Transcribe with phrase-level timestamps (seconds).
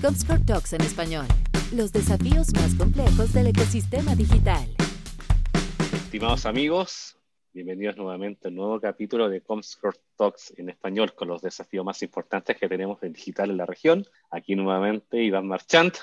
[0.00, 1.26] Comscore Talks en español.
[1.72, 4.68] Los desafíos más complejos del ecosistema digital.
[5.92, 7.16] Estimados amigos,
[7.52, 12.02] bienvenidos nuevamente a un nuevo capítulo de Comscore Talks en español con los desafíos más
[12.02, 14.04] importantes que tenemos en digital en la región.
[14.30, 15.96] Aquí nuevamente Iván Marchant,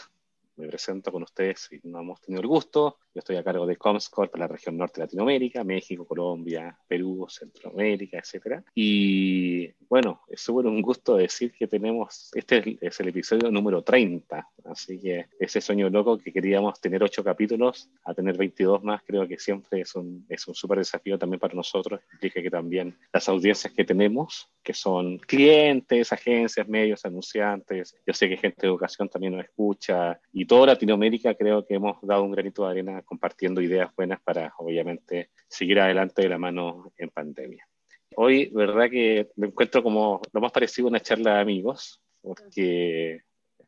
[0.57, 2.97] me presento con ustedes y no hemos tenido el gusto.
[3.13, 7.27] Yo estoy a cargo de Comscore para la región norte de Latinoamérica, México, Colombia, Perú,
[7.29, 8.63] Centroamérica, etc.
[8.73, 14.47] Y bueno, es súper un gusto decir que tenemos, este es el episodio número 30,
[14.63, 19.27] así que ese sueño loco que queríamos tener 8 capítulos, a tener 22 más, creo
[19.27, 21.99] que siempre es un, es un súper desafío también para nosotros.
[22.13, 28.29] Implica que también las audiencias que tenemos, que son clientes, agencias, medios, anunciantes, yo sé
[28.29, 32.31] que gente de educación también nos escucha, y toda Latinoamérica creo que hemos dado un
[32.31, 37.67] granito de arena compartiendo ideas buenas para, obviamente, seguir adelante de la mano en pandemia.
[38.15, 43.21] Hoy, verdad que me encuentro como lo más parecido a una charla de amigos, porque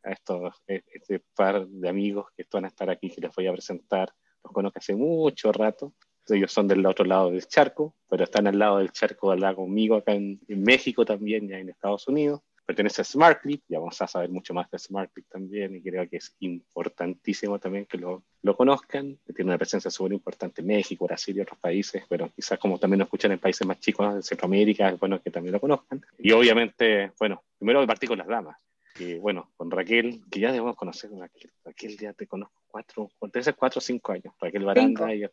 [0.03, 3.53] a estos, este par de amigos que van a estar aquí, que les voy a
[3.53, 5.93] presentar, los conozco hace mucho rato.
[6.27, 9.57] Ellos son del otro lado del charco, pero están al lado del charco, al lado
[9.57, 14.01] conmigo acá en, en México también, ya en Estados Unidos pertenece a SmartClip, ya vamos
[14.01, 18.23] a saber mucho más de SmartClip también, y creo que es importantísimo también que lo,
[18.41, 22.59] lo conozcan, tiene una presencia súper importante en México, Brasil y otros países, pero quizás
[22.59, 25.59] como también lo escuchan en países más chicos de Centroamérica, es bueno que también lo
[25.59, 26.05] conozcan.
[26.17, 28.57] Y obviamente, bueno, primero partir con las damas,
[28.93, 33.53] que bueno, con Raquel, que ya debemos conocer, Raquel, Raquel ya te conozco cuatro, hace
[33.53, 35.31] cuatro o cinco años, Raquel Baranda, cinco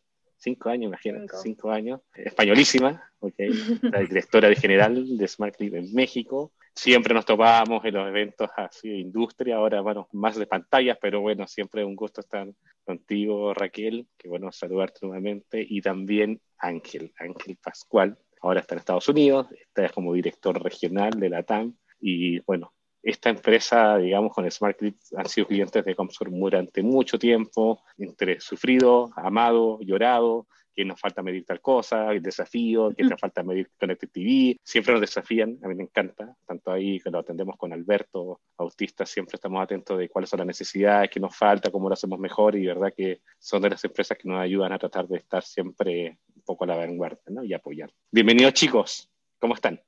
[0.70, 1.70] años, imagínate, cinco.
[1.70, 3.50] años, españolísima, okay,
[3.82, 8.88] la directora de general de SmartClip en México, siempre nos topábamos en los eventos así
[8.88, 12.48] de industria, ahora bueno, más de pantallas, pero bueno, siempre un gusto estar
[12.84, 19.08] contigo, Raquel, que bueno, saludarte nuevamente, y también Ángel, Ángel Pascual, ahora está en Estados
[19.08, 22.72] Unidos, está como director regional de la TAM, y bueno,
[23.02, 24.78] esta empresa, digamos, con Smart
[25.16, 31.22] han sido clientes de Comscore durante mucho tiempo, entre sufrido, amado, llorado, que nos falta
[31.22, 35.68] medir tal cosa, el desafío, que nos falta medir Connected TV, siempre nos desafían, a
[35.68, 40.08] mí me encanta, tanto ahí que lo atendemos con Alberto, autista, siempre estamos atentos de
[40.08, 43.62] cuáles son las necesidades, qué nos falta, cómo lo hacemos mejor y verdad que son
[43.62, 46.76] de las empresas que nos ayudan a tratar de estar siempre un poco a la
[46.76, 47.42] vanguardia ¿no?
[47.42, 47.90] y apoyar.
[48.10, 49.80] Bienvenidos chicos, ¿cómo están?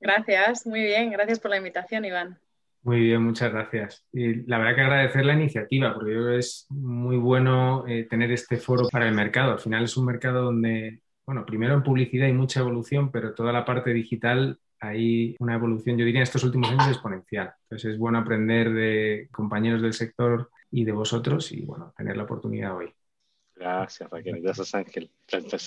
[0.00, 2.40] Gracias, muy bien, gracias por la invitación Iván.
[2.84, 4.04] Muy bien, muchas gracias.
[4.12, 8.08] Y la verdad que agradecer la iniciativa, porque yo creo que es muy bueno eh,
[8.10, 9.52] tener este foro para el mercado.
[9.52, 13.52] Al final es un mercado donde, bueno, primero en publicidad hay mucha evolución, pero toda
[13.52, 17.52] la parte digital hay una evolución, yo diría, en estos últimos años exponencial.
[17.62, 22.24] Entonces es bueno aprender de compañeros del sector y de vosotros y, bueno, tener la
[22.24, 22.92] oportunidad hoy.
[23.62, 24.40] Gracias, Raquel.
[24.40, 25.08] Gracias, Ángel.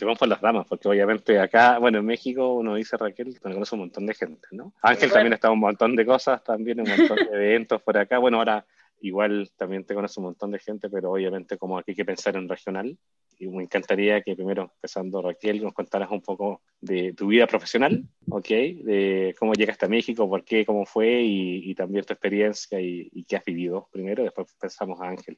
[0.02, 3.82] vamos por las damas, porque obviamente acá, bueno, en México uno dice Raquel, conoce un
[3.82, 4.74] montón de gente, ¿no?
[4.82, 8.18] Ángel también está un montón de cosas, también un montón de eventos por acá.
[8.18, 8.66] Bueno, ahora
[9.00, 12.36] igual también te conoce un montón de gente, pero obviamente como aquí hay que pensar
[12.36, 12.98] en regional.
[13.40, 18.04] Y me encantaría que primero, empezando Raquel, nos contaras un poco de tu vida profesional,
[18.30, 18.48] ¿ok?
[18.48, 23.24] De cómo llegaste a México, por qué, cómo fue y, también tu experiencia y, y
[23.24, 24.24] qué has vivido primero.
[24.24, 25.38] Después pensamos a Ángel.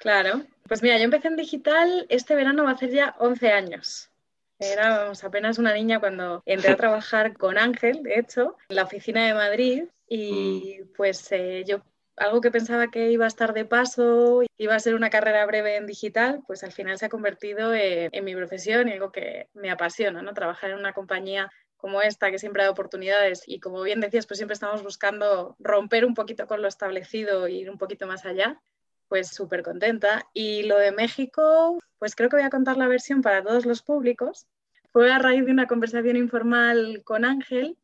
[0.00, 4.10] Claro, pues mira, yo empecé en digital, este verano va a ser ya 11 años.
[4.58, 9.26] Era apenas una niña cuando entré a trabajar con Ángel, de hecho, en la oficina
[9.26, 10.94] de Madrid y mm.
[10.96, 11.82] pues eh, yo
[12.16, 15.76] algo que pensaba que iba a estar de paso, iba a ser una carrera breve
[15.76, 19.48] en digital, pues al final se ha convertido en, en mi profesión y algo que
[19.54, 20.34] me apasiona, ¿no?
[20.34, 24.38] Trabajar en una compañía como esta, que siempre da oportunidades y como bien decías, pues
[24.38, 28.60] siempre estamos buscando romper un poquito con lo establecido e ir un poquito más allá
[29.08, 30.26] pues súper contenta.
[30.32, 33.82] Y lo de México, pues creo que voy a contar la versión para todos los
[33.82, 34.46] públicos.
[34.92, 37.76] Fue a raíz de una conversación informal con Ángel.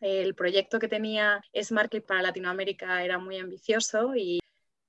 [0.00, 4.40] El proyecto que tenía Smart para Latinoamérica era muy ambicioso y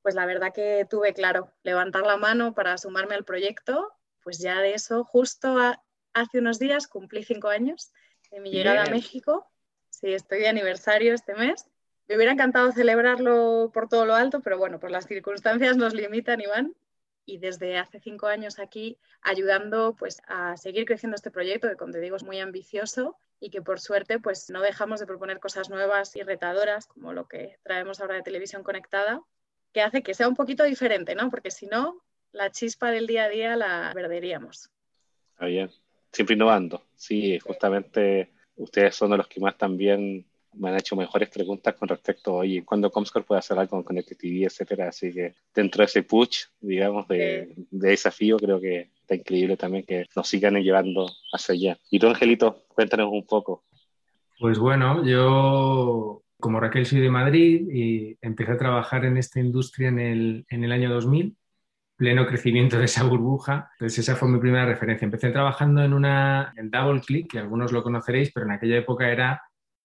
[0.02, 3.92] pues la verdad que tuve claro levantar la mano para sumarme al proyecto.
[4.24, 5.58] Pues ya de eso, justo
[6.14, 7.92] hace unos días cumplí cinco años
[8.30, 9.50] de mi llegada a México.
[9.90, 11.71] Sí, estoy de aniversario este mes
[12.12, 16.42] me hubiera encantado celebrarlo por todo lo alto, pero bueno, por las circunstancias nos limitan,
[16.42, 16.76] Iván.
[17.26, 21.94] Y desde hace cinco años aquí ayudando pues, a seguir creciendo este proyecto, que como
[21.94, 25.70] te digo es muy ambicioso y que por suerte pues, no dejamos de proponer cosas
[25.70, 29.22] nuevas y retadoras, como lo que traemos ahora de televisión conectada,
[29.72, 31.30] que hace que sea un poquito diferente, ¿no?
[31.30, 32.04] Porque si no,
[32.34, 34.70] la chispa del día a día la perderíamos.
[35.32, 35.72] Está bien,
[36.12, 36.84] siempre innovando.
[36.94, 41.88] Sí, justamente ustedes son de los que más también me han hecho mejores preguntas con
[41.88, 44.90] respecto a, oye, ¿cuándo Comscore puede hacer algo con Connected TV, etcétera?
[44.90, 50.06] Así que dentro de ese push, digamos, de, desafío, creo que está increíble también que
[50.16, 51.78] nos sigan llevando hacia allá.
[51.90, 53.64] Y tú, Angelito, cuéntanos un poco.
[54.40, 59.90] Pues bueno, yo Como Raquel soy de Madrid y empecé a trabajar en esta industria
[59.90, 61.38] en el, en el año 2000
[62.02, 63.70] pleno crecimiento de esa burbuja.
[63.74, 65.06] Entonces esa fue mi primera referencia.
[65.06, 69.40] Empecé trabajando en una en DoubleClick, que algunos lo conoceréis, pero en aquella época era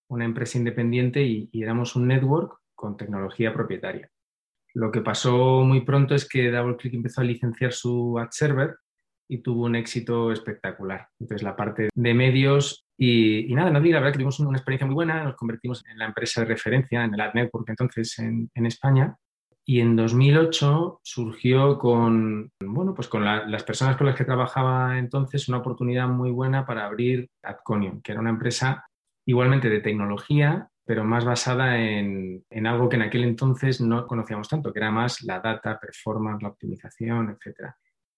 [0.09, 4.11] una empresa independiente y, éramos un network con tecnología propietaria.
[4.75, 8.77] Lo que pasó muy pronto es que DoubleClick empezó a licenciar su ad server
[9.29, 11.09] y tuvo un éxito espectacular.
[11.19, 14.95] Entonces la parte de medios y, nada, no la verdad que tuvimos una experiencia muy
[14.95, 18.67] buena, nos convertimos en la empresa de referencia, en el ad network entonces en, en
[18.67, 19.17] España
[19.69, 25.49] y en 2008 surgió con, bueno, pues con las personas con las que trabajaba entonces
[25.49, 28.87] una oportunidad muy buena para abrir Adconium, que era una empresa
[29.27, 34.49] igualmente de tecnología, pero más basada en, en, algo que en aquel entonces no conocíamos
[34.49, 37.73] tanto, que era más la data, performance, la optimización, etc.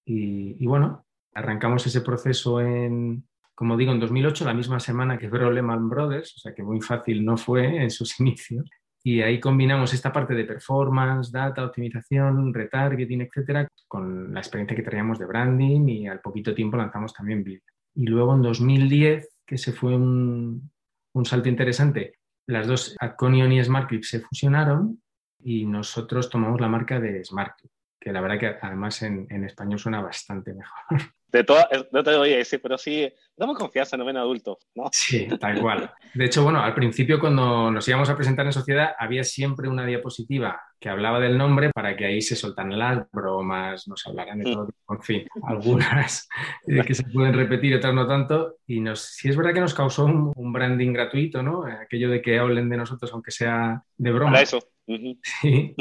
[0.04, 3.26] Y, y bueno, arrancamos ese proceso en,
[3.58, 6.80] como digo, en 2008, la misma semana que quebró Lehman Brothers, o sea que muy
[6.80, 8.70] fácil no fue en sus inicios.
[9.02, 14.82] Y ahí combinamos esta parte de performance, data, optimización, retargeting, etcétera, con la experiencia que
[14.82, 17.62] traíamos de branding y al poquito tiempo lanzamos también Build.
[17.94, 20.70] Y luego en 2010, que se fue un,
[21.18, 25.02] un salto interesante, las dos Adconion y SmartClip se fusionaron
[25.40, 27.70] y nosotros tomamos la marca de SmartClip,
[28.00, 31.12] que la verdad que además en, en español suena bastante mejor.
[31.30, 31.58] De todo,
[31.92, 34.84] no te voy a decir, pero sí, damos confianza, no ven adultos, ¿no?
[34.92, 35.90] Sí, tal cual.
[36.14, 39.84] De hecho, bueno, al principio cuando nos íbamos a presentar en sociedad había siempre una
[39.84, 44.52] diapositiva que hablaba del nombre para que ahí se soltaran las bromas, nos hablaran de
[44.52, 46.28] todo, en fin, algunas
[46.86, 48.56] que se pueden repetir, otras no tanto.
[48.66, 51.64] Y nos, sí es verdad que nos causó un, branding gratuito, ¿no?
[51.64, 54.32] Aquello de que hablen de nosotros aunque sea de broma.
[54.32, 54.58] Para eso.
[55.42, 55.74] Sí.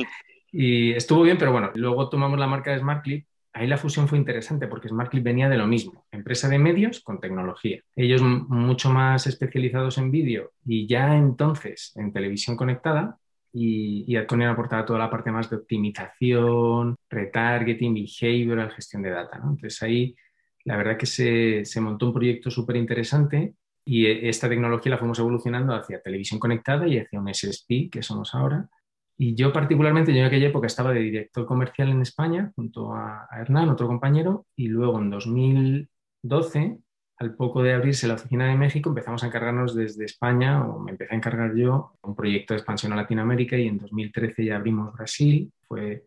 [0.52, 3.26] Y estuvo bien, pero bueno, luego tomamos la marca de SmartClip
[3.58, 7.20] ahí la fusión fue interesante porque SmartClip venía de lo mismo, empresa de medios con
[7.20, 7.82] tecnología.
[7.96, 13.18] Ellos mucho más especializados en vídeo y ya entonces en televisión conectada
[13.52, 19.38] y, y Adconian aportaba toda la parte más de optimización, retargeting, behavioral, gestión de data.
[19.38, 20.16] Entonces ahí
[20.64, 25.18] la verdad que se, se montó un proyecto súper interesante y esta tecnología la fuimos
[25.18, 28.70] evolucionando hacia televisión conectada y hacia un SSP que somos ahora
[29.18, 33.28] y yo particularmente, yo en aquella época estaba de director comercial en España junto a,
[33.32, 36.78] Hernán, otro compañero, y luego en 2012,
[37.18, 40.92] al poco de abrirse la oficina de México, empezamos a encargarnos desde España, o me
[40.92, 44.94] empecé a encargar yo, un proyecto de expansión a Latinoamérica y en 2013 ya abrimos
[44.94, 46.06] Brasil, fue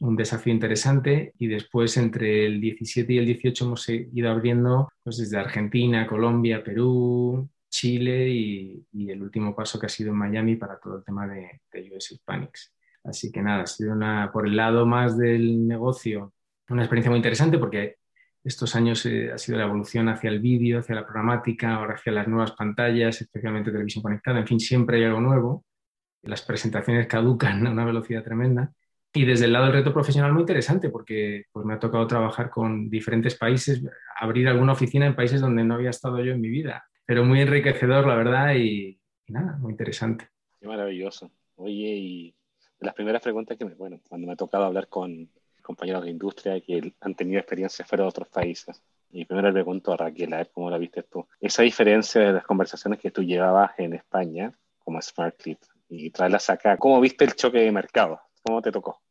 [0.00, 5.16] un desafío interesante y después entre el 17 y el 18 hemos ido abriendo pues,
[5.18, 10.78] desde Argentina, Colombia, Perú, Chile y, el último paso que ha sido en Miami para
[10.78, 11.62] todo el tema de,
[11.96, 12.72] US Hispanics.
[13.02, 16.34] Así que nada, ha sido una, por el lado más del negocio,
[16.68, 17.96] una experiencia muy interesante porque
[18.44, 22.12] estos años eh, ha sido la evolución hacia el vídeo, hacia la programática, ahora hacia
[22.12, 25.64] las nuevas pantallas, especialmente televisión conectada, en fin, siempre hay algo nuevo.
[26.22, 28.72] Las presentaciones caducan a una velocidad tremenda.
[29.14, 32.50] Y desde el lado del reto profesional muy interesante porque pues, me ha tocado trabajar
[32.50, 33.82] con diferentes países,
[34.20, 37.42] abrir alguna oficina en países donde no había estado yo en mi vida pero muy
[37.42, 40.30] enriquecedor, la verdad, y, nada, muy interesante.
[40.58, 41.30] Qué maravilloso.
[41.56, 42.34] Oye, y
[42.80, 45.28] de las primeras preguntas que me, bueno, cuando me ha tocado hablar con
[45.60, 48.82] compañeros de industria que han tenido experiencias fuera de otros países.
[49.10, 51.28] Y primero le pregunto a Raquel, a ver cómo la viste tú.
[51.38, 55.58] Esa diferencia de las conversaciones que tú llevabas en España como Smart Clip
[55.90, 58.22] y traerlas acá, ¿cómo viste el choque de mercado?
[58.42, 59.02] ¿Cómo te tocó?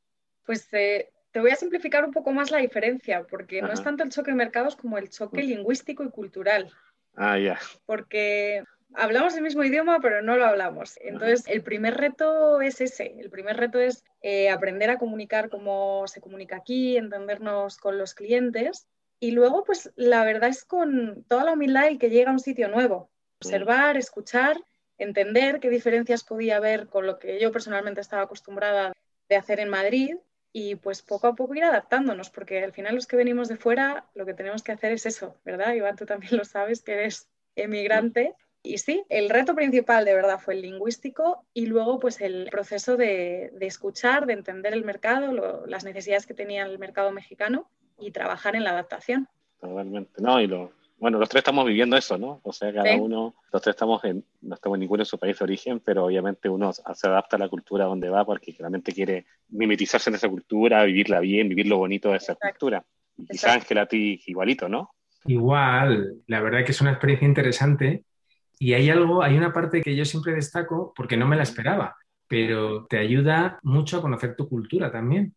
[0.43, 4.01] Pues eh, te voy a simplificar un poco más la diferencia, porque no es tanto
[4.01, 6.71] el choque de mercados como el choque lingüístico y cultural.
[7.15, 7.59] Ah, ya.
[7.85, 8.63] Porque
[8.93, 10.97] hablamos el mismo idioma, pero no lo hablamos.
[11.01, 13.15] Entonces, el primer reto es ese.
[13.19, 18.13] El primer reto es eh, aprender a comunicar como se comunica aquí, entendernos con los
[18.13, 18.87] clientes.
[19.19, 22.39] Y luego, pues la verdad es con toda la humildad el que llega a un
[22.39, 23.11] sitio nuevo.
[23.39, 24.57] Observar, escuchar,
[24.97, 28.93] entender qué diferencias podía haber con lo que yo personalmente estaba acostumbrada
[29.29, 30.15] de hacer en Madrid
[30.53, 34.05] y pues poco a poco ir adaptándonos, porque al final los que venimos de fuera
[34.15, 35.73] lo que tenemos que hacer es eso, ¿verdad?
[35.73, 38.35] Iván, tú también lo sabes, que eres emigrante.
[38.63, 42.95] Y sí, el reto principal de verdad fue el lingüístico y luego pues el proceso
[42.95, 47.67] de, escuchar, de entender el mercado, las necesidades que tenía el mercado mexicano
[47.99, 49.27] y trabajar en la adaptación.
[49.59, 52.41] Totalmente, no, y lo, bueno, los tres estamos viviendo eso, ¿no?
[52.43, 55.43] O sea, cada uno, los tres estamos en, no estamos ninguno en su país de
[55.43, 60.11] origen, pero obviamente uno se adapta a la cultura donde va porque realmente quiere mimetizarse
[60.11, 62.85] en esa cultura, vivirla bien, vivir lo bonito de esa cultura.
[63.17, 64.91] Y quizás Ángela a ti igualito, ¿no?
[65.25, 68.05] Igual, la verdad que es una experiencia interesante
[68.59, 71.95] y hay algo, hay una parte que yo siempre destaco porque no me la esperaba,
[72.27, 75.33] pero te ayuda mucho a conocer tu cultura también.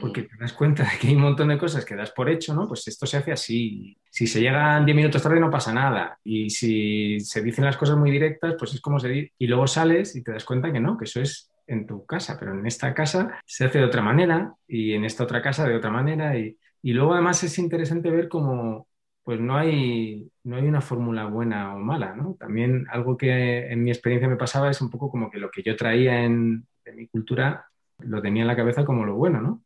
[0.00, 2.54] Porque te das cuenta de que hay un montón de cosas que das por hecho,
[2.54, 2.66] ¿no?
[2.66, 3.96] Pues esto se hace así.
[4.10, 6.18] Si se llegan 10 minutos tarde no pasa nada.
[6.24, 9.32] Y si se dicen las cosas muy directas, pues es como se dice.
[9.38, 12.36] Y luego sales y te das cuenta que no, que eso es en tu casa,
[12.38, 15.76] pero en esta casa se hace de otra manera y en esta otra casa de
[15.76, 16.36] otra manera.
[16.36, 18.88] Y, y luego además es interesante ver cómo
[19.22, 22.36] pues no hay, no hay una fórmula buena o mala, ¿no?
[22.40, 25.62] También algo que en mi experiencia me pasaba es un poco como que lo que
[25.62, 27.66] yo traía en, en mi cultura
[27.98, 29.62] lo tenía en la cabeza como lo bueno, ¿no?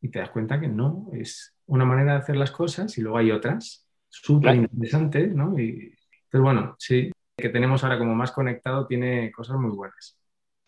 [0.00, 3.18] Y te das cuenta que no, es una manera de hacer las cosas y luego
[3.18, 5.58] hay otras súper interesantes, ¿no?
[5.58, 5.92] Y,
[6.24, 10.18] entonces, bueno, sí, que tenemos ahora como más conectado tiene cosas muy buenas.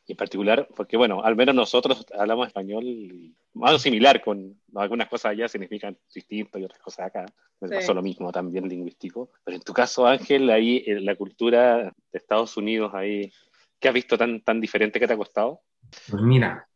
[0.07, 5.33] Y en particular, porque bueno, al menos nosotros hablamos español más similar, con algunas cosas
[5.33, 7.27] allá significan distinto y otras cosas acá.
[7.61, 9.31] Me pasó lo mismo también lingüístico.
[9.45, 13.31] Pero en tu caso, Ángel, ahí en la cultura de Estados Unidos, ahí,
[13.79, 15.61] ¿qué has visto tan, tan diferente que te ha costado?
[16.09, 16.67] Pues mira,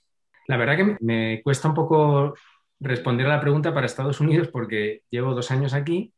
[0.47, 2.35] la verdad que me cuesta un poco
[2.81, 6.13] responder a la pregunta para Estados Unidos porque llevo dos años aquí.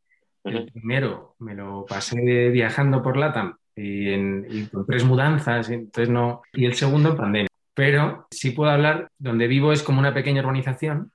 [0.45, 6.67] El primero me lo pasé viajando por LATAM y, con tres mudanzas, entonces no, y
[6.67, 7.49] el segundo en pandemia.
[7.75, 11.11] Pero sí puedo hablar, donde vivo es como una pequeña urbanización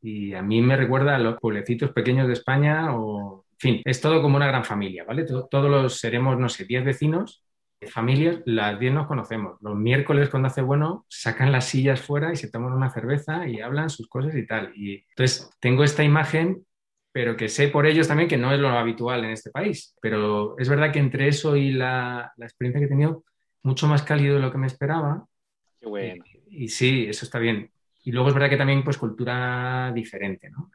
[0.00, 4.00] y a mí me recuerda a los pueblecitos pequeños de España o, en fin, es
[4.00, 5.24] todo como una gran familia, ¿vale?
[5.24, 7.42] Todos los seremos, no sé, 10 vecinos
[7.86, 9.56] familias, las 10 nos conocemos.
[9.60, 13.60] Los miércoles, cuando hace bueno, sacan las sillas fuera y se toman una cerveza y
[13.60, 14.72] hablan sus cosas y tal.
[14.74, 16.66] Y entonces tengo esta imagen,
[17.12, 19.94] pero que sé por ellos también que no es lo habitual en este país.
[20.00, 23.24] Pero es verdad que entre eso y la, experiencia que he tenido,
[23.62, 25.24] mucho más cálido de lo que me esperaba.
[25.80, 26.24] Qué bueno.
[26.48, 27.70] Y, sí, eso está bien.
[28.02, 30.70] Y luego es verdad que también, pues, cultura diferente, ¿no?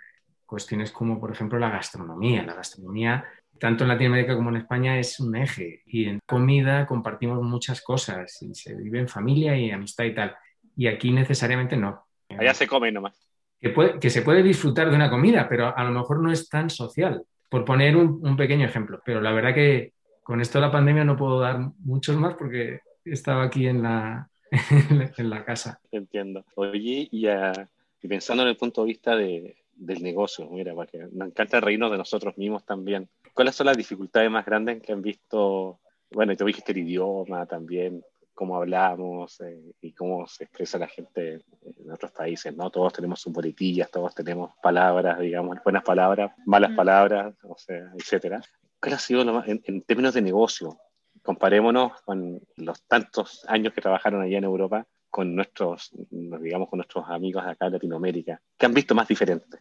[0.46, 2.44] Cuestiones como, por ejemplo, la gastronomía.
[2.44, 3.26] La gastronomía
[3.64, 8.42] tanto en Latinoamérica como en España es un eje y en comida compartimos muchas cosas
[8.42, 10.36] y se vive en familia y amistad y tal.
[10.76, 12.06] Y aquí necesariamente no.
[12.38, 13.26] Allá se come nomás.
[13.62, 16.70] Que, que se puede disfrutar de una comida, pero a lo mejor no es tan
[16.70, 19.02] social, por poner un, pequeño ejemplo.
[19.06, 19.94] Pero la verdad que
[20.24, 24.28] con esto de la pandemia no puedo dar muchos más porque estaba aquí en la,
[25.18, 25.80] en la casa.
[25.90, 26.44] Entiendo.
[26.56, 27.54] Oye, y, uh,
[28.02, 31.92] y pensando en el punto de vista de, del negocio, mira, porque nos encanta reírnos
[31.92, 33.08] de nosotros mismos también.
[33.34, 35.80] ¿Cuáles son las dificultades más grandes que han visto?
[36.12, 41.44] Bueno, te dijiste el idioma también, cómo hablamos eh, y cómo se expresa la gente
[41.62, 42.70] en otros países, ¿no?
[42.70, 48.42] Todos tenemos sus boletillas, todos tenemos palabras, digamos, buenas palabras, malas palabras, o sea, etcétera.
[48.80, 50.78] ¿Cuál ha sido lo más, en, en, términos de negocio?
[51.24, 57.06] Comparémonos con los tantos años que trabajaron allá en Europa con nuestros, digamos, con nuestros
[57.08, 58.42] amigos de acá en Latinoamérica?
[58.58, 59.60] ¿Qué han visto más diferente?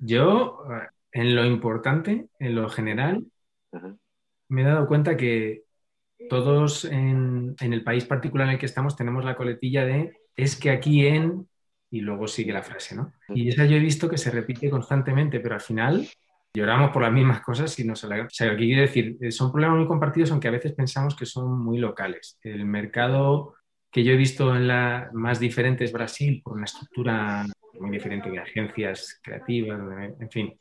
[0.00, 0.64] Yo,
[1.12, 3.24] en lo importante, en lo general,
[4.48, 5.62] me he dado cuenta que
[6.28, 10.56] todos en, en, el país particular en el que estamos tenemos la coletilla de es
[10.56, 11.48] que aquí en
[11.90, 13.12] y luego sigue la frase, ¿no?
[13.28, 16.08] Y esa yo he visto que se repite constantemente, pero al final
[16.54, 18.22] lloramos por las mismas cosas y no se la...
[18.22, 21.62] O sea, aquí quiero decir, son problemas muy compartidos, aunque a veces pensamos que son
[21.62, 22.38] muy locales.
[22.42, 23.54] El mercado
[23.90, 27.44] que yo he visto en la más diferente es Brasil, por una estructura
[27.80, 29.80] muy diferente de agencias creativas,
[30.20, 30.58] en fin.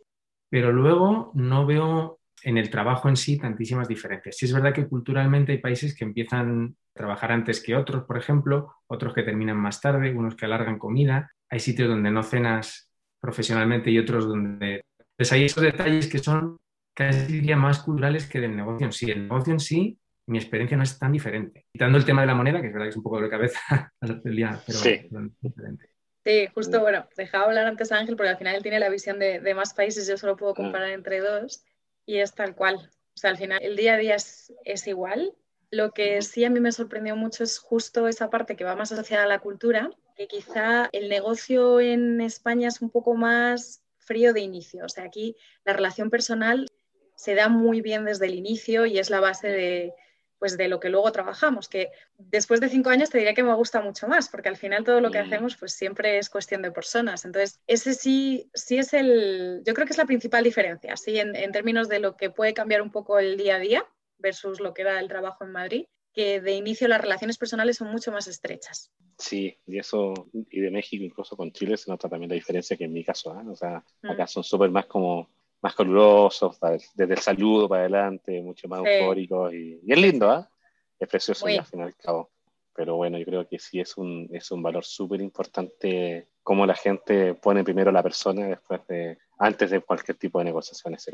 [0.49, 4.37] Pero luego no veo en el trabajo en sí tantísimas diferencias.
[4.37, 8.17] Sí es verdad que culturalmente hay países que empiezan a trabajar antes que otros, por
[8.17, 12.89] ejemplo, otros que terminan más tarde, unos que alargan comida, hay sitios donde no cenas
[13.19, 14.81] profesionalmente y otros donde...
[15.17, 16.57] Pues hay esos detalles que son
[16.95, 19.11] casi diría más culturales que del negocio en sí.
[19.11, 21.65] El negocio en sí mi experiencia no es tan diferente.
[21.71, 23.91] Quitando el tema de la moneda, que es verdad que es un poco de cabeza,
[23.99, 25.09] pero sí.
[25.41, 25.89] diferente.
[26.29, 29.17] Sí, justo, bueno, dejaba hablar antes a Ángel porque al final él tiene la visión
[29.17, 31.63] de, de, más países, yo solo puedo comparar entre dos
[32.05, 32.75] y es tal cual.
[32.75, 35.33] O sea, al final el día a día es, es igual.
[35.71, 38.91] Lo que sí a mí me sorprendió mucho es justo esa parte que va más
[38.91, 44.31] asociada a la cultura, que quizá el negocio en España es un poco más frío
[44.31, 44.85] de inicio.
[44.85, 46.67] O sea, aquí la relación personal
[47.15, 49.93] se da muy bien desde el inicio y es la base de,
[50.39, 53.53] pues de lo que luego trabajamos, que después de cinco años te diría que me
[53.53, 56.71] gusta mucho más, porque al final todo lo que hacemos pues siempre es cuestión de
[56.71, 57.25] personas.
[57.25, 61.35] Entonces, ese sí, sí es el, yo creo que es la principal diferencia, sí, en,
[61.35, 63.85] en términos de lo que puede cambiar un poco el día a día
[64.17, 67.91] versus lo que era el trabajo en Madrid, que de inicio las relaciones personales son
[67.91, 68.91] mucho más estrechas.
[69.17, 72.85] Sí, y eso, y de México incluso con Chile se nota también la diferencia que
[72.85, 73.43] en mi caso, ¿eh?
[73.49, 74.27] o sea, acá mm.
[74.27, 75.29] son súper más como
[75.61, 76.57] más calurosos,
[76.95, 80.49] desde el saludo para adelante, mucho más eufóricos y, es lindo, ¿ah?
[80.97, 82.31] Es precioso al fin y al cabo.
[82.73, 86.75] Pero bueno, yo creo que sí es un, es un valor súper importante cómo la
[86.75, 91.05] gente pone primero a la persona después de, antes de cualquier tipo de negociaciones.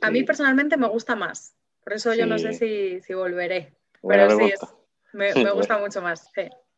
[0.00, 3.74] a mí personalmente me gusta más, por eso yo no sé si, si volveré.
[4.06, 4.52] pero sí,
[5.12, 6.30] me, me, gusta mucho más.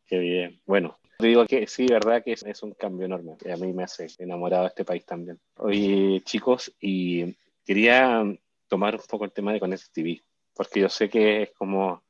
[0.05, 0.61] Qué bien.
[0.65, 3.37] Bueno, te digo que sí, verdad que es, un cambio enorme.
[3.51, 5.39] A mí me hace enamorado de este país también.
[5.57, 7.35] Oye, chicos, y
[7.65, 8.23] quería
[8.67, 10.21] tomar un poco el tema de Connect TV,
[10.53, 12.03] porque yo sé que es como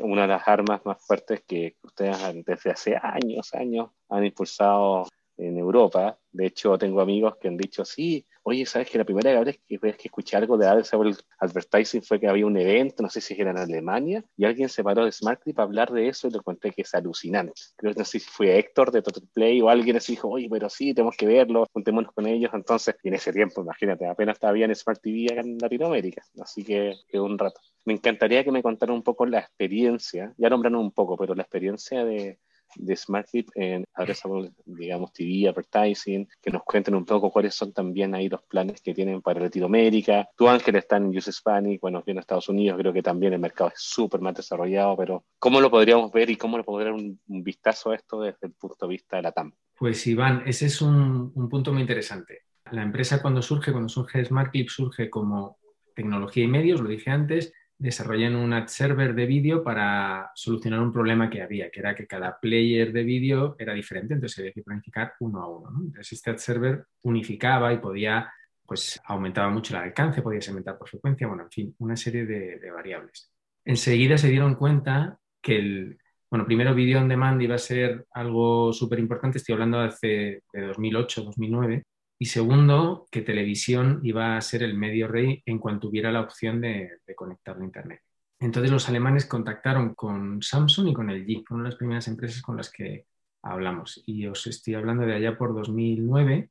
[0.00, 5.06] una de las armas más fuertes que ustedes desde hace años, años han impulsado
[5.36, 6.18] en Europa.
[6.30, 9.78] De hecho, tengo amigos que han dicho, sí, oye, ¿sabes que la primera vez que,
[9.78, 13.50] que escuché algo de Advertising Advertising fue que había un evento, no sé si era
[13.50, 16.70] en Alemania, y alguien se paró de SmartClip a hablar de eso y le conté
[16.72, 17.52] que es alucinante.
[17.76, 20.48] Creo que no sé si fue Héctor de Total Play o alguien así dijo, oye,
[20.50, 22.50] pero sí, tenemos que verlo, juntémonos con ellos.
[22.54, 27.20] Entonces, en ese tiempo, imagínate, apenas estaba en Smart TV en Latinoamérica, así que es
[27.20, 27.60] un rato.
[27.84, 31.42] Me encantaría que me contaran un poco la experiencia, ya nombraron un poco, pero la
[31.42, 32.38] experiencia de
[32.76, 38.14] de SmartClip en Addressable, digamos, TV, Advertising, que nos cuenten un poco cuáles son también
[38.14, 40.28] ahí los planes que tienen para Latinoamérica.
[40.36, 43.40] Tu Ángel está en Use Hispanic, bueno, viene a Estados Unidos, creo que también el
[43.40, 47.00] mercado es súper más desarrollado, pero ¿cómo lo podríamos ver y cómo le podría dar
[47.00, 49.52] un, vistazo a esto desde el punto de vista de la TAM?
[49.76, 52.42] Pues Iván, ese es un, un punto muy interesante.
[52.70, 55.58] La empresa cuando surge, cuando surge SmartClip, surge como
[55.94, 57.52] tecnología y medios, lo dije antes,
[57.82, 62.06] desarrollan un ad server de vídeo para solucionar un problema que había, que era que
[62.06, 65.70] cada player de vídeo era diferente, entonces había que planificar uno a uno.
[65.86, 68.32] Entonces este ad server unificaba y podía,
[68.64, 72.70] pues aumentaba mucho el alcance, podía segmentar por frecuencia, bueno, en fin, una serie de,
[72.70, 73.32] variables.
[73.64, 75.98] Enseguida se dieron cuenta que el,
[76.30, 80.42] bueno, primero video on demand iba a ser algo súper importante, estoy hablando de hace
[80.52, 81.82] de 2008, 2009,
[82.22, 86.60] y segundo, que televisión iba a ser el medio rey en cuanto hubiera la opción
[86.60, 88.00] de, conectarlo a Internet.
[88.38, 92.70] Entonces los alemanes contactaron con Samsung y con LG, fueron las primeras empresas con las
[92.70, 93.06] que
[93.42, 94.04] hablamos.
[94.06, 96.48] Y os estoy hablando de allá por 2009,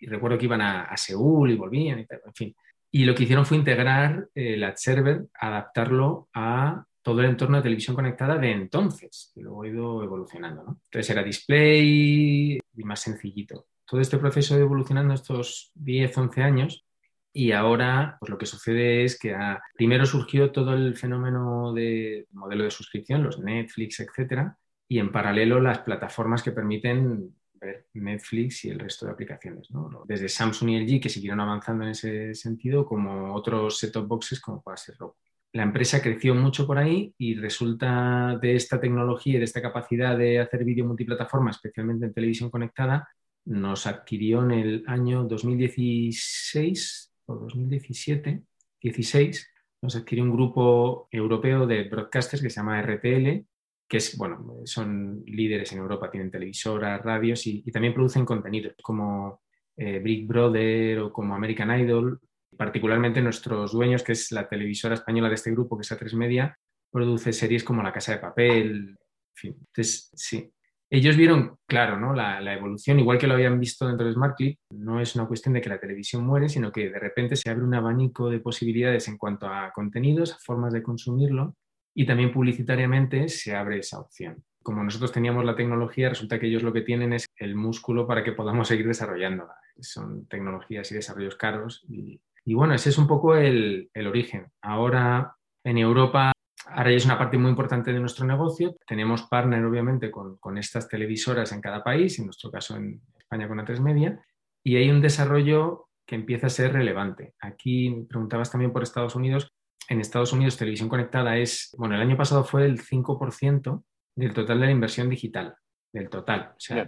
[0.00, 2.56] y recuerdo que iban a, Seúl y volvían y tal, en fin.
[2.90, 7.62] Y lo que hicieron fue integrar el ad server, adaptarlo a todo el entorno de
[7.62, 10.62] televisión conectada de entonces, y luego ha ido evolucionando.
[10.86, 16.84] Entonces era display y más sencillito todo este proceso ha evolucionando estos 10, 11 años
[17.32, 19.36] y ahora pues lo que sucede es que
[19.74, 24.56] primero surgió todo el fenómeno de modelo de suscripción, los Netflix, etcétera,
[24.88, 29.68] y en paralelo las plataformas que permiten ver Netflix y el resto de aplicaciones,
[30.06, 34.62] desde Samsung y LG que siguieron avanzando en ese sentido, como otros set-top boxes como
[34.62, 35.16] puede ser Roku.
[35.54, 40.18] La empresa creció mucho por ahí y resulta de esta tecnología y de esta capacidad
[40.18, 43.08] de hacer vídeo multiplataforma, especialmente en televisión conectada,
[43.46, 48.42] nos adquirió en el año 2016 o 2017,
[48.80, 49.50] 16,
[49.82, 53.44] nos adquirió un grupo europeo de broadcasters que se llama RTL,
[53.86, 59.42] que es, bueno, son líderes en Europa, tienen televisoras, radios y, también producen contenidos como
[59.76, 62.20] eh, Big Brother o como American Idol.
[62.56, 66.56] Particularmente nuestros dueños, que es la televisora española de este grupo, que es A3 Media,
[66.90, 68.96] produce series como La Casa de Papel, en
[69.34, 69.56] fin.
[69.58, 70.50] Entonces, sí,
[70.96, 72.14] ellos vieron, claro, ¿no?
[72.14, 75.60] la, evolución, igual que lo habían visto dentro de SmartClip, no es una cuestión de
[75.60, 79.18] que la televisión muere, sino que de repente se abre un abanico de posibilidades en
[79.18, 81.56] cuanto a contenidos, a formas de consumirlo,
[81.94, 84.44] y también publicitariamente se abre esa opción.
[84.62, 88.24] Como nosotros teníamos la tecnología, resulta que ellos lo que tienen es el músculo para
[88.24, 89.54] que podamos seguir desarrollándola.
[89.80, 91.84] Son tecnologías y desarrollos caros.
[91.88, 92.20] Y,
[92.54, 94.46] bueno, ese es un poco el origen.
[94.62, 96.33] Ahora en Europa
[96.76, 98.74] Ahora ya es una parte muy importante de nuestro negocio.
[98.86, 103.58] Tenemos partner, obviamente, con, estas televisoras en cada país, en nuestro caso en España con
[103.58, 104.20] A3 Media,
[104.62, 107.34] y hay un desarrollo que empieza a ser relevante.
[107.40, 109.52] Aquí preguntabas también por Estados Unidos.
[109.88, 113.84] En Estados Unidos, televisión conectada es, bueno, el año pasado fue el 5%
[114.16, 115.54] del total de la inversión digital,
[115.92, 116.54] del total.
[116.56, 116.86] O sea,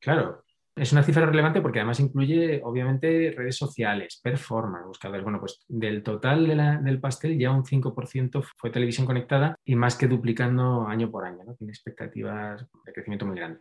[0.00, 0.42] claro,
[0.80, 5.22] es una cifra relevante porque además incluye, obviamente, redes sociales, performance, buscadores.
[5.22, 6.46] Bueno, pues del total
[6.84, 11.44] del pastel ya un 5% fue televisión conectada y más que duplicando año por año,
[11.44, 11.54] ¿no?
[11.54, 13.60] Tiene expectativas de crecimiento muy grande.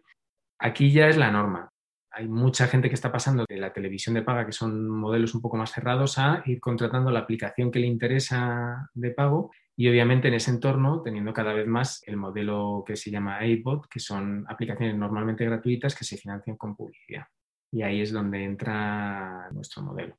[0.60, 1.70] Aquí ya es la norma.
[2.12, 5.42] Hay mucha gente que está pasando de la televisión de paga, que son modelos un
[5.42, 10.28] poco más cerrados, a ir contratando la aplicación que le interesa de pago y obviamente
[10.28, 14.44] en ese entorno teniendo cada vez más el modelo que se llama AIBOT, que son
[14.50, 17.28] aplicaciones normalmente gratuitas que se financian con publicidad.
[17.72, 20.18] Y ahí es donde entra nuestro modelo.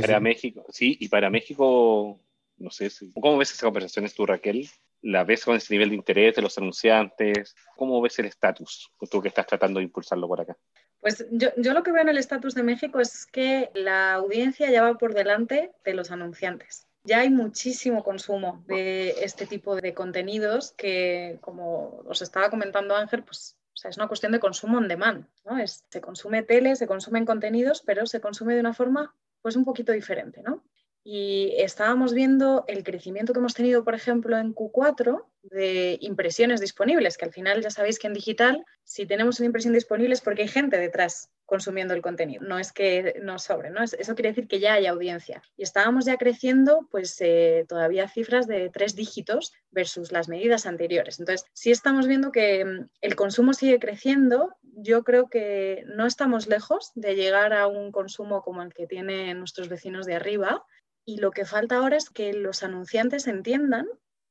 [0.00, 2.18] para México, sí, y para México,
[2.56, 4.66] no sé, ¿cómo ves esas conversaciones tú, Raquel?
[5.02, 7.54] ¿La ves con ese nivel de interés de los anunciantes?
[7.76, 10.56] ¿Cómo ves el estatus, tú que estás tratando de impulsarlo por acá?
[10.98, 14.70] Pues yo, yo lo que veo en el estatus de México es que la audiencia
[14.70, 19.94] ya va por delante de los anunciantes ya hay muchísimo consumo de este tipo de
[19.94, 25.26] contenidos que, como os estaba comentando Ángel, pues es una cuestión de consumo on demand.
[25.44, 25.56] ¿no?
[25.66, 29.92] se consume tele, se consumen contenidos, pero se consume de una forma pues un poquito
[29.92, 30.42] diferente.
[30.42, 30.62] ¿no?
[31.04, 37.18] y estábamos viendo el crecimiento que hemos tenido, por ejemplo, en Q4 de impresiones disponibles,
[37.18, 40.42] que al final ya sabéis que en digital, si tenemos una impresión disponible es porque
[40.42, 43.82] hay gente detrás consumiendo el contenido, no es que nos sobre, ¿no?
[43.82, 45.42] Eso quiere decir que ya hay audiencia.
[45.54, 51.20] Y estábamos ya creciendo, pues eh, todavía cifras de tres dígitos versus las medidas anteriores.
[51.20, 56.46] Entonces, si estamos viendo que mm, el consumo sigue creciendo, yo creo que no estamos
[56.46, 60.64] lejos de llegar a un consumo como el que tienen nuestros vecinos de arriba
[61.04, 63.86] y lo que falta ahora es que los anunciantes entiendan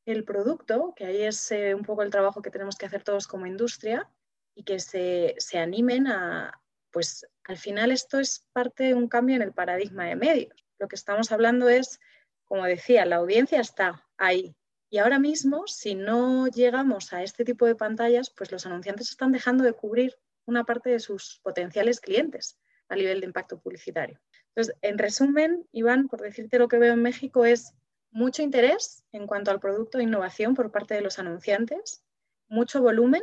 [0.08, 3.28] el producto, que ahí es eh, un poco el trabajo que tenemos que hacer todos
[3.28, 4.10] como industria,
[4.56, 9.36] y que se, se, animen a, pues al final esto es parte de un cambio
[9.36, 10.66] en el paradigma de medios.
[10.80, 12.00] Lo que estamos hablando es,
[12.46, 14.56] como decía, la audiencia está ahí.
[14.90, 19.32] Y ahora mismo, si no llegamos a este tipo de pantallas, pues los anunciantes están
[19.32, 24.20] dejando de cubrir una parte de sus potenciales clientes a nivel de impacto publicitario.
[24.50, 27.74] Entonces, en resumen, Iván, por decirte lo que veo en México es
[28.12, 32.04] mucho interés en cuanto al producto e innovación por parte de los anunciantes,
[32.50, 33.22] mucho volumen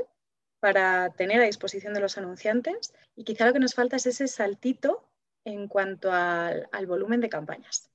[0.60, 4.28] para tener a disposición de los anunciantes y quizá lo que nos falta es ese
[4.28, 5.04] saltito
[5.44, 7.90] en cuanto al, volumen de campañas.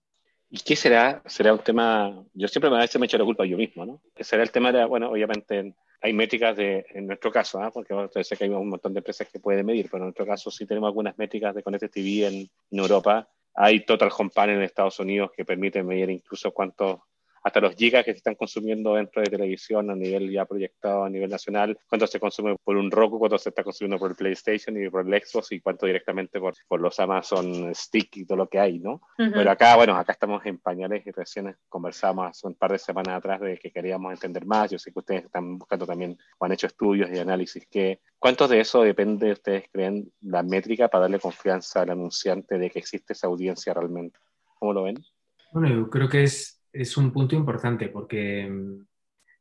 [0.50, 1.22] ¿Y qué será?
[1.26, 4.02] Será un tema, yo siempre me, a veces me echo la culpa yo mismo, ¿no?
[4.20, 7.72] Será el tema de, bueno, obviamente hay métricas de, en nuestro caso, ¿ah?
[7.72, 10.26] porque bueno, sé que hay un montón de empresas que pueden medir, pero en nuestro
[10.26, 12.34] caso sí tenemos algunas métricas de Connected TV en,
[12.72, 13.28] en Europa.
[13.56, 17.00] Hay Total Home Panel en Estados Unidos que permiten medir incluso cuántos
[17.44, 21.10] hasta los gigas que se están consumiendo dentro de televisión a nivel ya proyectado a
[21.10, 24.82] nivel nacional, cuánto se consume por un Roku, cuánto se está consumiendo por el PlayStation
[24.82, 28.48] y por el Xbox y cuánto directamente por, por los Amazon Stick y todo lo
[28.48, 29.02] que hay, ¿no?
[29.18, 33.18] Pero acá, bueno, acá estamos en pañales y recién conversamos hace un par de semanas
[33.18, 34.72] atrás de que queríamos entender más.
[34.72, 37.66] Yo sé que ustedes están buscando también o han hecho estudios y análisis.
[37.68, 42.70] Que, ¿Cuánto de eso depende, ustedes creen, la métrica para darle confianza al anunciante de
[42.70, 44.20] que existe esa audiencia realmente?
[44.60, 45.04] ¿Cómo lo ven?
[45.52, 48.86] Bueno, yo creo que es es un punto importante porque mm,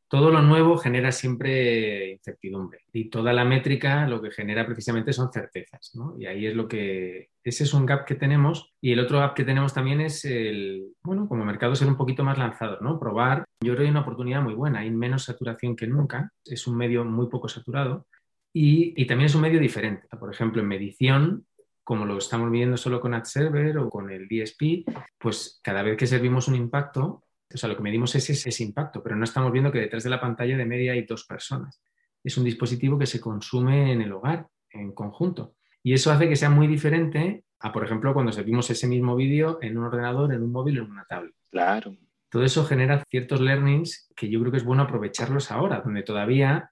[0.07, 5.31] todo lo nuevo genera siempre incertidumbre y toda la métrica lo que genera precisamente son
[5.31, 6.15] certezas, ¿no?
[6.19, 9.33] Y ahí es lo que, ese es un gap que tenemos y el otro gap
[9.33, 12.99] que tenemos también es el, bueno, como mercado ser un poquito más lanzado, ¿no?
[12.99, 16.67] Probar, yo creo que hay una oportunidad muy buena, hay menos saturación que nunca, es
[16.67, 18.05] un medio muy poco saturado
[18.53, 20.07] y, y también es un medio diferente.
[20.19, 21.47] Por ejemplo, en medición
[21.83, 24.85] como lo estamos viendo solo con AdServer o con el DSP,
[25.17, 29.03] pues cada vez que servimos un impacto, o sea, lo que medimos es ese, impacto,
[29.03, 31.81] pero no estamos viendo que detrás de la pantalla de media hay dos personas.
[32.23, 35.55] Es un dispositivo que se consume en el hogar, en conjunto.
[35.83, 39.59] Y eso hace que sea muy diferente a, por ejemplo, cuando servimos ese mismo vídeo
[39.61, 41.35] en un ordenador, en un móvil o en una tablet.
[41.51, 41.95] Claro.
[42.29, 46.71] Todo eso genera ciertos learnings que yo creo que es bueno aprovecharlos ahora, donde todavía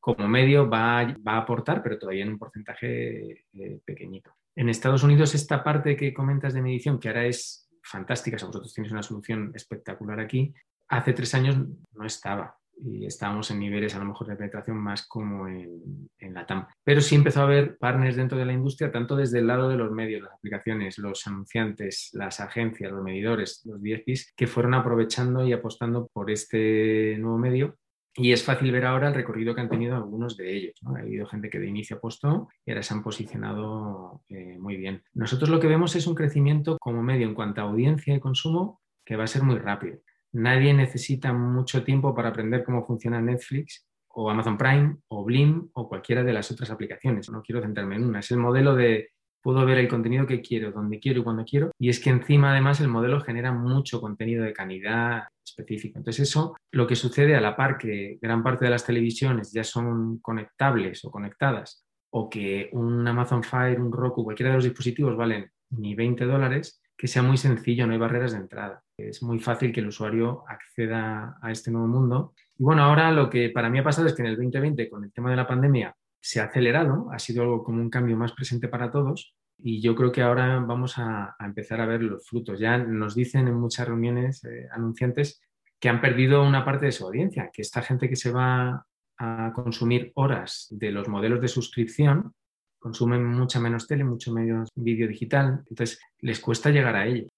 [0.00, 4.34] como medio va, a aportar, pero todavía en un porcentaje eh, pequeñito.
[4.56, 8.74] En Estados Unidos, esta parte que comentas de medición, que ahora es fantástica, o vosotros
[8.74, 10.52] tenéis una solución espectacular aquí,
[10.88, 11.56] hace tres años
[11.92, 16.34] no estaba y estábamos en niveles a lo mejor de penetración más como en, en,
[16.34, 16.66] la TAM.
[16.82, 19.76] Pero sí empezó a haber partners dentro de la industria, tanto desde el lado de
[19.76, 25.46] los medios, las aplicaciones, los anunciantes, las agencias, los medidores, los DSPs, que fueron aprovechando
[25.46, 27.76] y apostando por este nuevo medio
[28.20, 30.74] y es fácil ver ahora el recorrido que han tenido algunos de ellos.
[30.84, 35.02] Ha habido gente que de inicio apostó y ahora se han posicionado eh, muy bien.
[35.14, 38.82] Nosotros lo que vemos es un crecimiento como medio en cuanto a audiencia y consumo
[39.06, 40.00] que va a ser muy rápido.
[40.32, 45.88] Nadie necesita mucho tiempo para aprender cómo funciona Netflix o Amazon Prime o Blim o
[45.88, 47.30] cualquiera de las otras aplicaciones.
[47.30, 48.20] No quiero centrarme en una.
[48.20, 51.70] Es el modelo de puedo ver el contenido que quiero, donde quiero y cuando quiero.
[51.78, 55.98] Y es que encima además el modelo genera mucho contenido de calidad específica.
[55.98, 59.64] Entonces eso, lo que sucede a la par que gran parte de las televisiones ya
[59.64, 65.16] son conectables o conectadas o que un Amazon Fire, un Roku, cualquiera de los dispositivos
[65.16, 68.82] valen ni 20 dólares, que sea muy sencillo, no hay barreras de entrada.
[68.98, 72.34] Es muy fácil que el usuario acceda a este nuevo mundo.
[72.58, 75.04] Y bueno, ahora lo que para mí ha pasado es que en el 2020, con
[75.04, 78.32] el tema de la pandemia, se ha acelerado, ha sido algo como un cambio más
[78.32, 82.58] presente para todos y yo creo que ahora vamos a, empezar a ver los frutos.
[82.58, 85.40] Ya nos dicen en muchas reuniones eh, anunciantes
[85.78, 88.86] que han perdido una parte de su audiencia, que esta gente que se va
[89.18, 92.34] a consumir horas de los modelos de suscripción
[92.78, 97.28] consumen mucha menos tele, mucho menos vídeo digital, entonces les cuesta llegar a ellos.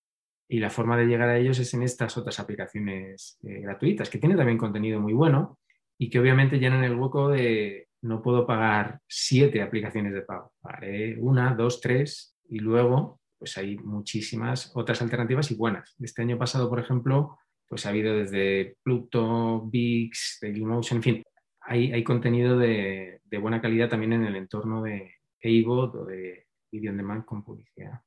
[0.49, 4.18] Y la forma de llegar a ellos es en estas otras aplicaciones eh, gratuitas, que
[4.18, 5.59] tienen también contenido muy bueno
[5.99, 10.53] y que obviamente llenan el hueco de, no puedo pagar siete aplicaciones de pago.
[10.61, 15.97] Pagaré una, dos, tres y luego pues hay muchísimas otras alternativas y buenas.
[16.01, 17.38] Este año pasado, por ejemplo,
[17.69, 21.23] pues ha habido desde Pluto, VIX, Dailymotion, en fin,
[21.61, 26.47] hay, hay contenido de, de, buena calidad también en el entorno de AVOD o de
[26.71, 28.01] Video On Demand con publicidad.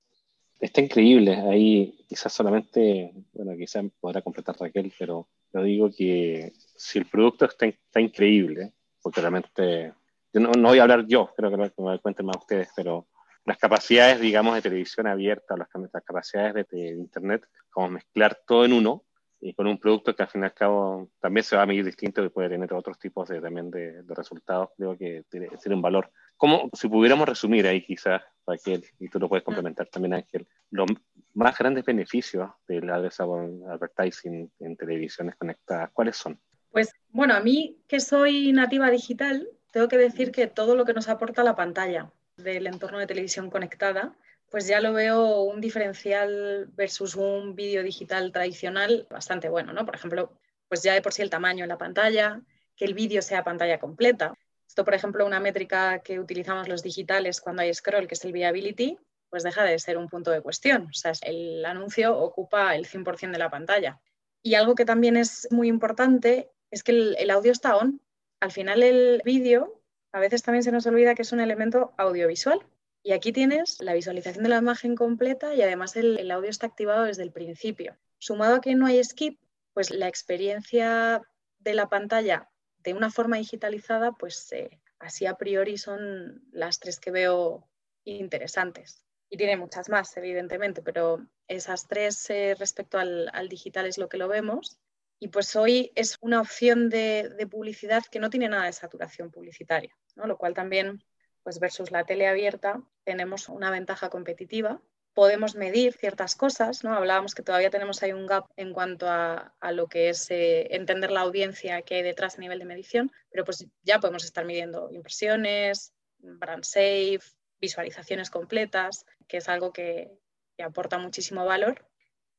[0.60, 1.36] Está increíble.
[1.36, 7.46] Ahí quizás solamente, bueno, quizás podrá completar Raquel, pero yo digo que si el producto
[7.46, 8.72] está, está increíble,
[9.06, 9.94] porque realmente,
[10.34, 13.06] yo no, no, voy a hablar yo, creo que me cuenten más ustedes, pero
[13.46, 18.66] las capacidades, digamos, de televisión abierta, las, las capacidades de, de, Internet, como mezclar todo
[18.66, 19.04] en uno
[19.40, 21.86] y con un producto que al fin y al cabo también se va a medir
[21.86, 25.76] distinto y puede tener otros tipos de, también de, de resultados, creo que tiene, tiene,
[25.76, 26.10] un valor.
[26.36, 30.88] Como si pudiéramos resumir ahí quizás, Raquel, y tú lo puedes complementar también, Ángel, los
[31.36, 36.40] más grandes beneficios del advertising en televisiones conectadas, ¿cuáles son?
[36.76, 40.92] Pues bueno, a mí que soy nativa digital, tengo que decir que todo lo que
[40.92, 44.14] nos aporta la pantalla del entorno de televisión conectada,
[44.52, 49.86] pues ya lo veo un diferencial versus un vídeo digital tradicional bastante bueno, ¿no?
[49.86, 50.34] Por ejemplo,
[50.68, 52.42] pues ya de por sí el tamaño en la pantalla,
[52.76, 54.34] que el vídeo sea pantalla completa.
[54.68, 58.34] Esto, por ejemplo, una métrica que utilizamos los digitales cuando hay scroll, que es el
[58.34, 58.98] viability,
[59.30, 60.88] pues deja de ser un punto de cuestión.
[60.90, 64.02] O sea, el anuncio ocupa el 100% de la pantalla.
[64.42, 68.02] Y algo que también es muy importante es que el, audio está on.
[68.42, 72.60] Al final el vídeo a veces también se nos olvida que es un elemento audiovisual.
[73.02, 76.68] Y aquí tienes la visualización de la imagen completa y además el, el audio está
[76.68, 77.96] activado desde el principio.
[78.18, 79.40] Sumado a que no hay skip,
[79.74, 81.22] pues la experiencia
[81.60, 87.00] de la pantalla de una forma digitalizada, pues eh, así a priori son las tres
[87.00, 87.70] que veo
[88.04, 89.06] interesantes.
[89.30, 94.10] Y tiene muchas más, evidentemente, pero esas tres eh, respecto al, al, digital es lo
[94.10, 94.78] que lo vemos.
[95.20, 99.96] Y pues hoy es una opción de, publicidad que no tiene nada de saturación publicitaria,
[100.16, 100.28] ¿no?
[100.28, 101.04] lo cual también,
[101.44, 104.82] pues versus la tele abierta, tenemos una ventaja competitiva.
[105.14, 106.94] Podemos medir ciertas cosas, ¿no?
[106.94, 111.10] Hablábamos que todavía tenemos ahí un gap en cuanto a, lo que es eh, entender
[111.10, 114.90] la audiencia que hay detrás a nivel de medición, pero pues ya podemos estar midiendo
[114.92, 117.22] impresiones, brand safe,
[117.62, 120.12] visualizaciones completas, que es algo que
[120.58, 121.88] aporta muchísimo valor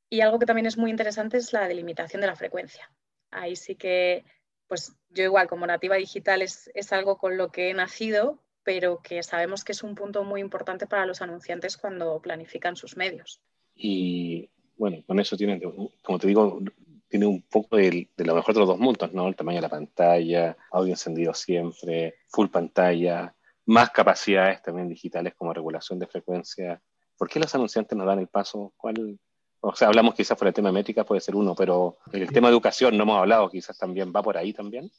[0.08, 2.90] y algo que también es muy interesante es la delimitación de la frecuencia.
[3.30, 4.24] Ahí sí que,
[4.68, 9.00] pues yo igual como nativa digital es, es algo con lo que he nacido, pero
[9.02, 13.40] que sabemos que es un punto muy importante para los anunciantes cuando planifican sus medios.
[13.74, 15.60] Y bueno, con eso tiene,
[16.02, 16.60] como te digo,
[17.08, 19.28] tiene un poco de, de, lo mejor de los dos mundos, ¿no?
[19.28, 23.34] El tamaño de la pantalla, audio encendido siempre, full pantalla,
[23.66, 26.82] más capacidades también digitales como regulación de frecuencia.
[27.16, 28.72] ¿Por qué los anunciantes nos dan el paso?
[28.76, 29.18] ¿Cuál,
[29.68, 32.48] o sea, hablamos quizás por el tema de métrica, puede ser uno, pero el tema
[32.48, 34.90] de educación no hemos hablado, quizás también va por ahí también.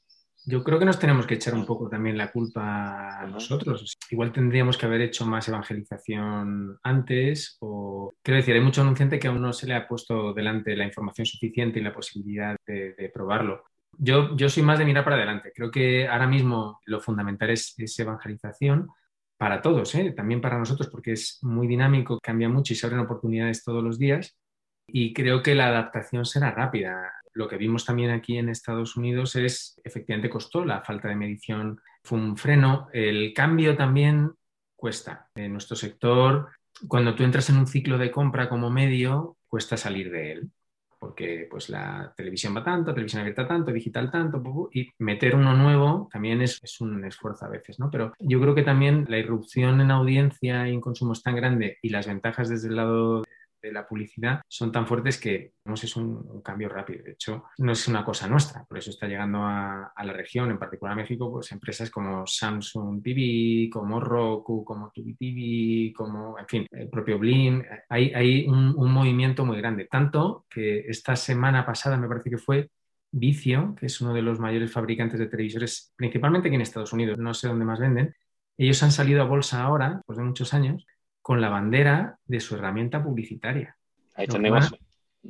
[0.45, 3.97] Yo creo que nos tenemos que echar un poco también la culpa a nosotros.
[4.09, 9.27] Igual tendríamos que haber hecho más evangelización antes o, quiero decir, hay mucho anunciante que
[9.27, 13.09] aún no se le ha puesto delante la información suficiente y la posibilidad de, de
[13.09, 13.63] probarlo.
[13.97, 15.51] Yo, yo soy más de mirar para adelante.
[15.53, 18.87] Creo que ahora mismo lo fundamental es, es evangelización
[19.37, 20.13] para todos, ¿eh?
[20.15, 23.99] también para nosotros, porque es muy dinámico, cambia mucho y se abren oportunidades todos los
[23.99, 24.35] días
[24.87, 27.13] y creo que la adaptación será rápida.
[27.33, 31.79] Lo que vimos también aquí en Estados Unidos es, efectivamente, costó la falta de medición,
[32.03, 32.87] fue un freno.
[32.93, 34.31] El cambio también
[34.75, 35.29] cuesta.
[35.35, 36.49] En nuestro sector,
[36.87, 40.51] cuando tú entras en un ciclo de compra como medio, cuesta salir de él.
[40.99, 44.41] Porque pues la televisión va tanto, televisión abierta tanto, digital tanto,
[44.73, 47.91] y meter uno nuevo también es, es, un esfuerzo a veces, ¿no?
[47.91, 51.77] Pero yo creo que también la irrupción en audiencia y en consumo es tan grande
[51.83, 53.23] y las ventajas desde el lado
[53.61, 57.03] de la publicidad son tan fuertes que digamos, es un, cambio rápido.
[57.03, 60.59] De hecho, no es una cosa nuestra, por eso está llegando a, la región, en
[60.59, 66.67] particular a México, pues empresas como Samsung TV, como Roku, como TV, como, en fin,
[66.71, 67.63] el propio Blim.
[67.89, 72.37] Hay, hay un, un movimiento muy grande, tanto que esta semana pasada me parece que
[72.37, 72.69] fue
[73.11, 77.17] Vicio, que es uno de los mayores fabricantes de televisores, principalmente aquí en Estados Unidos,
[77.17, 78.13] no sé dónde más venden,
[78.57, 80.85] ellos han salido a bolsa ahora, después de muchos años,
[81.27, 83.75] con la bandera de su herramienta publicitaria.
[84.15, 84.77] Ahí está el negocio.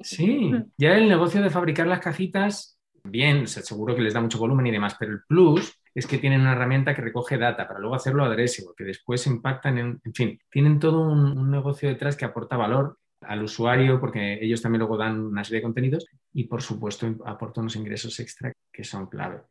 [0.03, 4.67] Sí, ya el negocio de fabricar las cajitas, bien, seguro que les da mucho volumen
[4.67, 7.95] y demás, pero el plus es que tienen una herramienta que recoge data para luego
[7.95, 12.25] hacerlo adresivo, que después impactan en, en fin, tienen todo un, un negocio detrás que
[12.25, 16.61] aporta valor al usuario porque ellos también luego dan una serie de contenidos y por
[16.61, 19.41] supuesto aportan unos ingresos extra que son clave.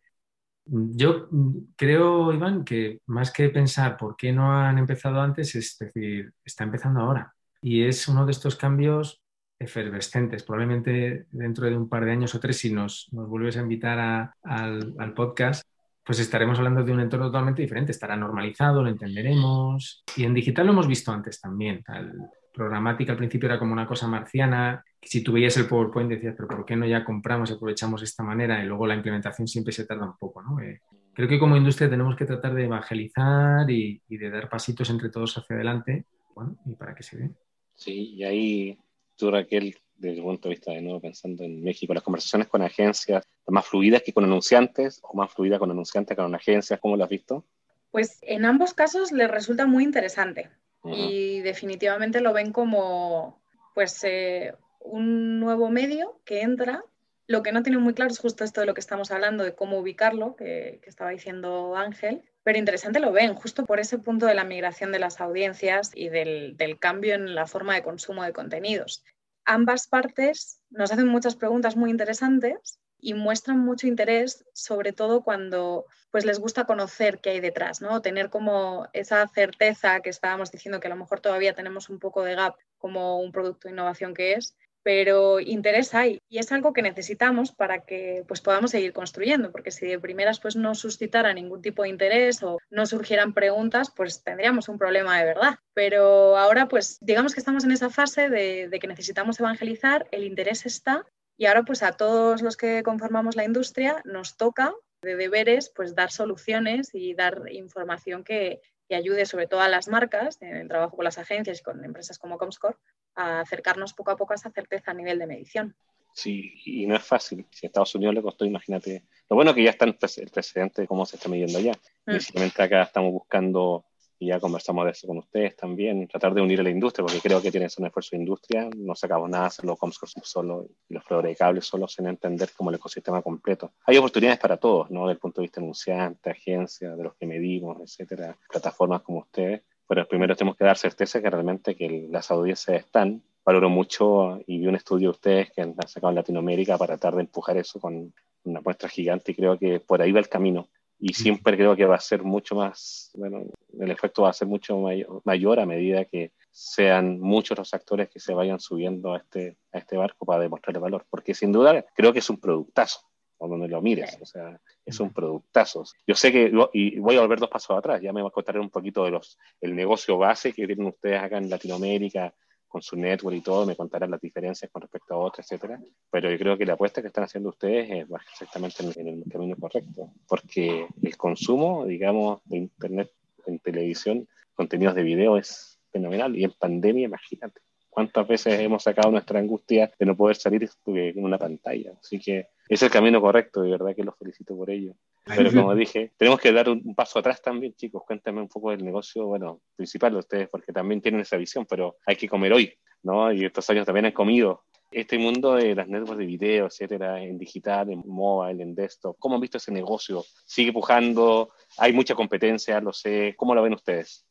[0.67, 1.29] Yo
[1.77, 6.65] creo, Iván, que más que pensar por qué no han empezado antes, es decir, está
[6.65, 7.33] empezando ahora.
[7.63, 9.23] Y es uno de estos cambios
[9.59, 10.43] efervescentes.
[10.43, 13.99] Probablemente dentro de un par de años o tres, si nos, nos vuelves a invitar
[13.99, 15.63] a, al, al, podcast,
[16.05, 17.93] pues estaremos hablando de un entorno totalmente diferente.
[17.93, 20.05] Estará normalizado, lo entenderemos.
[20.17, 21.83] Y en digital lo hemos visto antes también.
[21.89, 22.13] El
[22.57, 26.49] programática al principio era como una cosa marciana si tú veías el PowerPoint decías, pero
[26.49, 28.63] ¿por qué no ya compramos y aprovechamos esta manera?
[28.63, 30.61] Y luego la implementación siempre se tarda un poco, ¿no?
[30.61, 30.81] Eh,
[31.15, 35.11] creo que como industria tenemos que tratar de evangelizar y, y, de dar pasitos entre
[35.11, 37.31] todos hacia adelante, bueno, y para que se vea.
[37.75, 38.79] Sí, y ahí
[39.17, 42.63] tú, Raquel, desde el punto de vista de nuevo, pensando en México, las conversaciones con
[42.63, 46.97] agencias, más fluidas que con anunciantes o más fluidas con anunciantes que con agencias, ¿cómo
[46.97, 47.45] lo has visto?
[47.93, 50.51] Pues en ambos casos les resulta muy interesante
[50.93, 53.41] y definitivamente lo ven como
[53.75, 56.85] pues eh, un nuevo medio que entra.
[57.27, 59.55] Lo que no tienen muy claro es justo esto de lo que estamos hablando, de
[59.55, 64.35] cómo ubicarlo, que, estaba diciendo Ángel, pero interesante lo ven, justo por ese punto de
[64.35, 68.33] la migración de las audiencias y del, del cambio en la forma de consumo de
[68.33, 69.05] contenidos.
[69.45, 75.87] Ambas partes nos hacen muchas preguntas muy interesantes y muestran mucho interés, sobre todo cuando
[76.11, 78.01] pues les gusta conocer qué hay detrás, ¿no?
[78.03, 82.23] Tener como esa certeza que estábamos diciendo que a lo mejor todavía tenemos un poco
[82.23, 84.57] de gap como un producto de innovación que es,
[84.87, 89.73] pero interés hay y es algo que necesitamos para que pues podamos seguir construyendo, porque
[89.73, 94.23] si de primeras pues no suscitara ningún tipo de interés o no surgieran preguntas, pues
[94.23, 95.57] tendríamos un problema de verdad.
[95.75, 100.23] Pero ahora pues digamos que estamos en esa fase de, de que necesitamos evangelizar, el
[100.23, 101.05] interés está
[101.37, 105.95] y ahora pues a todos los que conformamos la industria nos toca de deberes pues
[105.95, 110.95] dar soluciones y dar información que, ayude sobre todo a las marcas en el trabajo
[110.95, 112.77] con las agencias y con empresas como Comscore
[113.17, 115.75] a acercarnos poco a poco a esa certeza a nivel de medición.
[116.15, 117.45] Sí, y no es fácil.
[117.51, 119.05] Si a Estados Unidos le costó, imagínate.
[119.29, 121.73] Lo bueno que ya está el precedente de cómo se está midiendo allá.
[122.07, 122.61] Mm.
[122.63, 123.87] acá estamos buscando
[124.19, 127.21] y ya conversamos de eso con ustedes también, tratar de unir a la industria, porque
[127.21, 130.67] creo que tiene que ser un esfuerzo de industria, no sacamos nada hacerlo Comscore solo
[130.89, 133.73] y los proveedores de cables solo sin entender como el ecosistema completo.
[133.85, 135.09] Hay oportunidades para todos, ¿no?
[135.09, 140.07] Del punto de vista anunciante, agencia, de los que medimos, etcétera, plataformas como ustedes, pero
[140.09, 143.23] primero tenemos que dar certeza que realmente que las audiencias están.
[143.45, 147.15] Valoro mucho y vi un estudio de ustedes que han sacado en Latinoamérica para tratar
[147.15, 150.69] de empujar eso con una muestra gigante y creo que por ahí va el camino
[150.99, 153.45] y siempre creo que va a ser mucho más, bueno,
[153.79, 154.79] el efecto va a ser mucho
[155.25, 159.79] mayor, a medida que sean muchos los actores que se vayan subiendo a este, a
[159.79, 163.01] este barco para demostrar el valor, porque sin duda creo que es un productazo,
[163.39, 165.85] o donde lo mires, o sea, es un productazo.
[166.07, 168.59] Yo sé que, y voy a volver dos pasos atrás, ya me voy a contar
[168.59, 172.35] un poquito de los, el negocio base que tienen ustedes acá en Latinoamérica,
[172.69, 175.81] con su network y todo, me contarán las diferencias con respecto a otras, etcétera.
[176.11, 179.57] Pero yo creo que la apuesta que están haciendo ustedes es exactamente en, el camino
[179.57, 183.11] correcto, porque el consumo, digamos, de Internet
[183.47, 187.61] en televisión, contenidos de video es fenomenal y en pandemia, imagínate.
[187.97, 191.93] ¿Cuántas veces hemos sacado nuestra angustia de no poder salir en una pantalla?
[191.99, 194.93] Así que es el camino correcto, de verdad que los felicito por ello.
[195.25, 198.03] Pero como dije, tenemos que dar un paso atrás también, chicos.
[198.07, 201.97] Cuéntame un poco del negocio, bueno, principal de ustedes, porque también tienen esa visión, pero
[202.05, 202.71] hay que comer hoy,
[203.03, 203.33] ¿no?
[203.33, 204.65] Y estos años también han comido.
[204.91, 209.37] Este mundo de las networks de video, etcétera, en digital, en mobile, en desktop, ¿cómo
[209.37, 210.23] han visto ese negocio?
[210.45, 211.49] ¿Sigue pujando?
[211.79, 212.79] ¿Hay mucha competencia?
[212.79, 213.35] Lo sé.
[213.39, 214.26] ¿Cómo lo ven ustedes?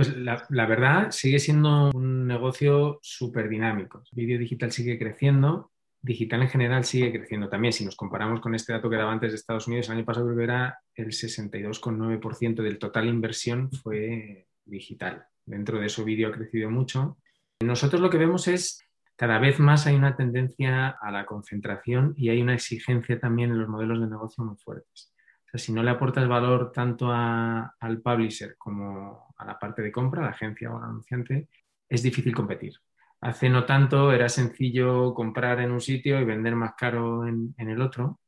[0.00, 4.02] Pues la, verdad sigue siendo un negocio súper dinámico.
[4.12, 7.74] El vídeo digital sigue creciendo digital en general sigue creciendo también.
[7.74, 10.40] Si nos comparamos con este dato que daba antes de Estados Unidos, el año pasado
[10.40, 15.26] era el 62,9% del total inversión fue digital.
[15.44, 17.18] Dentro de eso, vídeo ha crecido mucho.
[17.62, 18.82] Nosotros lo que vemos es
[19.16, 23.58] cada vez más hay una tendencia a la concentración y hay una exigencia también en
[23.58, 25.09] los modelos de negocio muy fuertes.
[25.54, 30.30] Si no le aportas valor tanto al publisher como a la parte de compra, la
[30.30, 31.48] agencia o al anunciante,
[31.88, 32.74] es difícil competir.
[33.20, 37.80] Hace no tanto era sencillo comprar en un sitio y vender más caro en, el
[37.82, 38.20] otro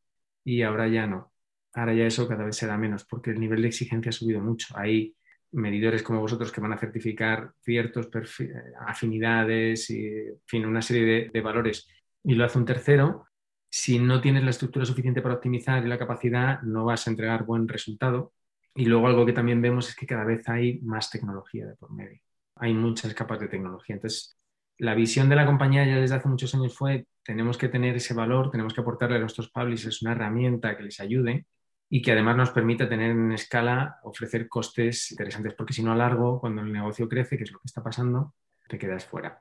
[0.45, 1.33] y ahora ya no.
[1.75, 4.77] Ahora ya eso cada vez será menos porque el nivel de exigencia ha subido mucho.
[4.77, 5.17] Hay
[5.53, 8.11] medidores como vosotros que van a certificar ciertos
[8.87, 11.89] afinidades y en fin, una serie de, valores
[12.25, 13.27] y lo hace un tercero.
[13.75, 17.45] Si no tienes la estructura suficiente para optimizar y la capacidad, no vas a entregar
[17.45, 18.35] buen resultado.
[18.75, 21.91] Y luego algo que también vemos es que cada vez hay más tecnología de por
[21.91, 22.21] medio.
[22.57, 23.95] Hay muchas capas de tecnología.
[23.97, 24.37] Entonces,
[24.77, 28.13] la visión de la compañía ya desde hace muchos años fue, tenemos que tener ese
[28.13, 31.47] valor, tenemos que aportarle a nuestros publishers una herramienta que les ayude
[31.89, 35.97] y que además nos permita tener en escala, ofrecer costes interesantes, porque si no a
[35.97, 38.35] largo, cuando el negocio crece, que es lo que está pasando,
[38.69, 39.41] te quedas fuera.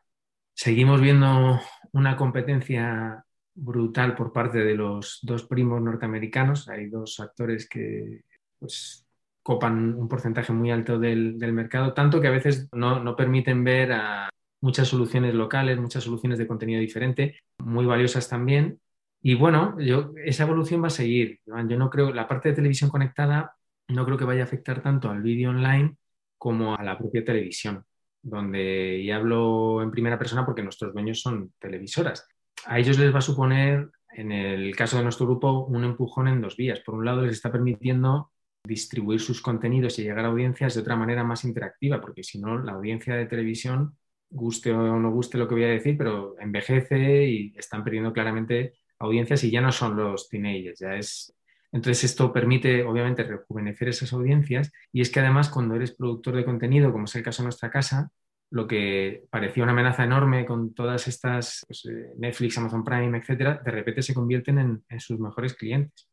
[0.54, 1.60] Seguimos viendo
[1.92, 6.70] una competencia brutal por parte de los dos primos norteamericanos.
[6.70, 8.22] Hay dos actores que
[8.60, 9.06] pues,
[9.44, 13.92] copan un porcentaje muy alto del, mercado, tanto que a veces no, no permiten ver
[13.94, 18.80] a, muchas soluciones locales, muchas soluciones de contenido diferente, muy valiosas también.
[19.22, 21.40] Y bueno, yo, esa evolución va a seguir.
[21.46, 23.56] Yo no creo, la parte de televisión conectada
[23.88, 25.96] no creo que vaya a afectar tanto al vídeo online
[26.38, 27.84] como a la propia televisión,
[28.22, 32.28] donde, y hablo en primera persona porque nuestros dueños son televisoras.
[32.66, 36.42] A ellos les va a suponer, en el caso de nuestro grupo, un empujón en
[36.42, 36.80] dos vías.
[36.80, 38.32] Por un lado, les está permitiendo
[38.64, 42.60] distribuir sus contenidos y llegar a audiencias de otra manera más interactiva, porque si no,
[42.60, 43.98] la audiencia de televisión
[44.30, 48.74] guste o no guste lo que voy a decir, pero envejece y están perdiendo claramente
[49.00, 51.36] audiencias y ya no son los teenagers, ya es...
[51.74, 56.46] Entonces esto permite obviamente rejuvenecer esas audiencias y es que además cuando eres productor de
[56.46, 58.12] contenido, como es el caso de nuestra casa,
[58.52, 63.62] lo que parecía una amenaza enorme con todas estas pues, eh, Netflix, Amazon Prime, etcétera,
[63.64, 66.08] de repente se convierten en, sus mejores clientes.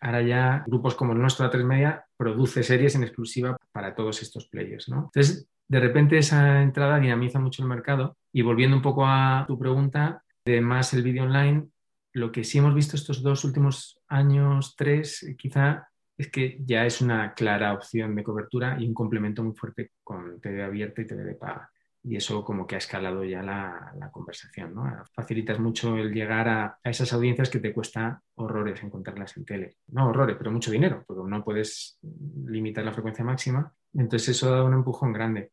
[0.00, 4.48] Ahora ya grupos como el nuestro, A3 Media, produce series en exclusiva para todos estos
[4.48, 4.88] players.
[4.88, 5.10] ¿no?
[5.14, 8.16] Entonces, de repente esa entrada dinamiza mucho el mercado.
[8.32, 11.68] Y volviendo un poco a tu pregunta de más el vídeo online,
[12.12, 17.00] lo que sí hemos visto estos dos últimos años, tres, quizá es que ya es
[17.00, 21.24] una clara opción de cobertura y un complemento muy fuerte con TV abierta y TV
[21.24, 21.70] de paga.
[22.02, 24.74] Y eso como que ha escalado ya la, conversación.
[24.74, 24.84] ¿no?
[25.12, 29.76] Facilitas mucho el llegar a, a, esas audiencias que te cuesta horrores encontrarlas en tele.
[29.88, 31.98] No horrores, pero mucho dinero, porque no puedes
[32.46, 33.72] limitar la frecuencia máxima.
[33.92, 35.50] Entonces eso da un empujón grande.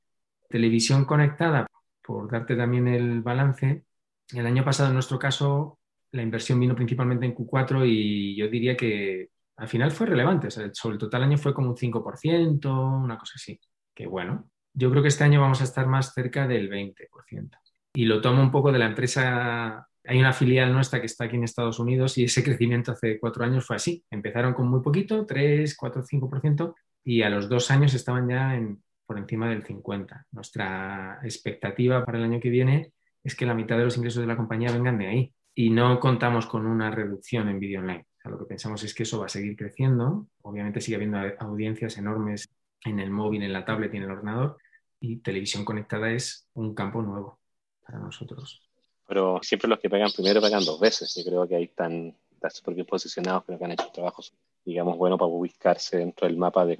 [0.47, 1.65] Televisión conectada,
[2.03, 3.83] por darte también el balance,
[4.31, 5.79] el año pasado en nuestro caso
[6.11, 10.49] la inversión vino principalmente en Q4 y yo diría que al final fue relevante.
[10.51, 13.59] sobre el total año fue como un 5%, una cosa así.
[13.93, 17.49] Que bueno, yo creo que este año vamos a estar más cerca del 20%.
[17.93, 19.87] Y lo tomo un poco de la empresa.
[20.05, 23.45] Hay una filial nuestra que está aquí en Estados Unidos y ese crecimiento hace cuatro
[23.45, 24.03] años fue así.
[24.09, 26.75] Empezaron con muy poquito, 3, 4, 5%,
[27.05, 30.25] y a los dos años estaban ya en, por encima del 50%.
[30.31, 32.91] Nuestra expectativa para el año que viene
[33.23, 35.33] es que la mitad de los ingresos de la compañía vengan de ahí.
[35.55, 39.19] Y no contamos con una reducción en vídeo online lo que pensamos es que eso
[39.19, 40.27] va a seguir creciendo.
[40.41, 42.49] Obviamente sigue habiendo audiencias enormes
[42.85, 44.57] en el móvil, en la tablet y en el ordenador.
[44.99, 47.39] Y televisión conectada es un campo nuevo
[47.85, 48.61] para nosotros.
[49.07, 51.13] Pero siempre los que pagan primero pagan dos veces.
[51.15, 52.15] Yo creo que ahí están,
[52.49, 56.65] súper bien posicionados, creo que han hecho trabajos, digamos, bueno para ubicarse dentro del mapa
[56.65, 56.77] de,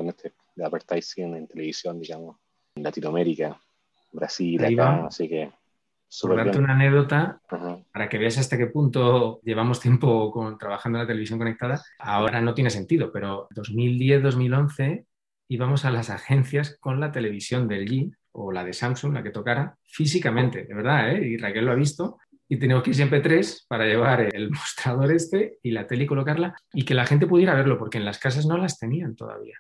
[0.55, 2.37] de advertising en televisión, digamos,
[2.75, 3.59] en Latinoamérica,
[4.13, 5.07] Brasil, acá.
[5.07, 5.51] Así que
[6.21, 7.39] por darte una anécdota,
[7.91, 12.41] para que veas hasta qué punto llevamos tiempo con, trabajando en la televisión conectada, ahora
[12.41, 15.05] no tiene sentido, pero 2010-2011
[15.49, 19.29] íbamos a las agencias con la televisión del G o la de Samsung, la que
[19.29, 21.27] tocara, físicamente, de verdad, ¿eh?
[21.27, 25.11] y Raquel lo ha visto, y tenemos que ir siempre tres para llevar el mostrador
[25.11, 28.19] este y la tele y colocarla, y que la gente pudiera verlo, porque en las
[28.19, 29.57] casas no las tenían todavía.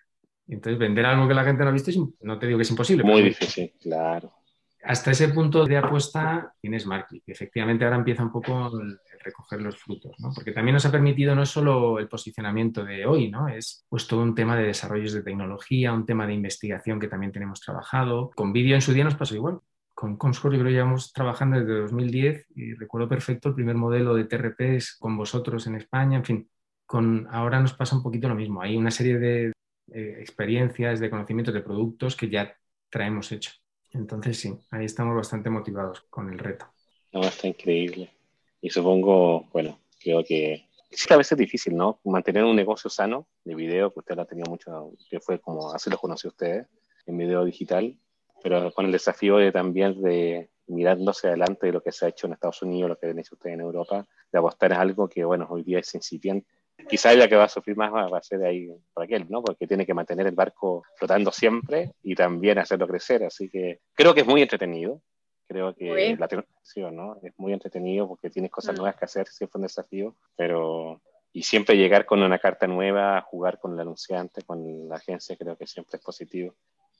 [0.47, 1.91] Entonces, vender algo que la gente no ha visto,
[2.21, 3.03] no te digo que es imposible.
[3.03, 4.42] Muy difícil, claro
[4.83, 7.23] hasta ese punto de apuesta tienes SmartClick.
[7.27, 10.31] Efectivamente, ahora empieza un poco el, recoger los frutos, ¿no?
[10.33, 13.47] porque también nos ha permitido no solo el posicionamiento de hoy, ¿no?
[13.47, 17.31] es pues todo un tema de desarrollos de tecnología, un tema de investigación que también
[17.31, 18.31] tenemos trabajado.
[18.35, 19.59] Con vídeo en su día nos pasó igual.
[19.93, 24.15] Con Comscore yo creo que llevamos trabajando desde 2010 y recuerdo perfecto el primer modelo
[24.15, 26.49] de TRPs con vosotros en España, en fin,
[26.85, 28.61] con ahora nos pasa un poquito lo mismo.
[28.61, 29.53] Hay una serie de
[29.93, 32.53] eh, experiencias, de conocimientos, de productos que ya
[32.89, 33.51] traemos hecho.
[33.93, 36.65] Entonces sí, ahí estamos bastante motivados con el reto.
[37.11, 38.11] No, está increíble.
[38.59, 41.99] Y supongo, bueno, creo que sí a veces es difícil, ¿no?
[42.03, 45.71] Mantener un negocio sano de video, que usted lo ha tenido mucho, que fue como
[45.73, 46.65] así lo conoció usted
[47.05, 47.95] en video digital,
[48.41, 52.27] pero con el desafío de también de mirándose adelante de lo que se ha hecho
[52.27, 55.23] en Estados Unidos, lo que han hecho ustedes en Europa, de apostar en algo que,
[55.23, 56.47] bueno, hoy día es incipiente
[56.87, 59.43] quizá la que va a sufrir más va a ser ahí Raquel, ¿no?
[59.43, 63.23] Porque tiene que mantener el barco flotando siempre y también hacerlo crecer.
[63.23, 65.01] Así que creo que es muy entretenido.
[65.47, 67.17] Creo que la televisión, ¿no?
[67.21, 68.77] Es muy entretenido porque tienes cosas mm.
[68.77, 71.01] nuevas que hacer, siempre un desafío, pero
[71.33, 75.57] y siempre llegar con una carta nueva, jugar con el anunciante, con la agencia, creo
[75.57, 76.53] que siempre es positivo.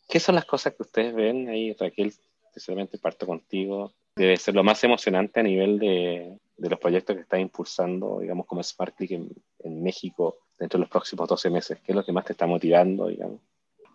[0.09, 2.13] ¿Qué son las cosas que ustedes ven ahí, Raquel?
[2.47, 3.93] Especialmente parto contigo.
[4.15, 8.45] Debe ser lo más emocionante a nivel de, de los proyectos que está impulsando, digamos,
[8.45, 9.29] como SmartClick en,
[9.59, 11.79] en, México dentro de los próximos 12 meses?
[11.83, 13.41] ¿Qué es lo que más te está motivando, digamos?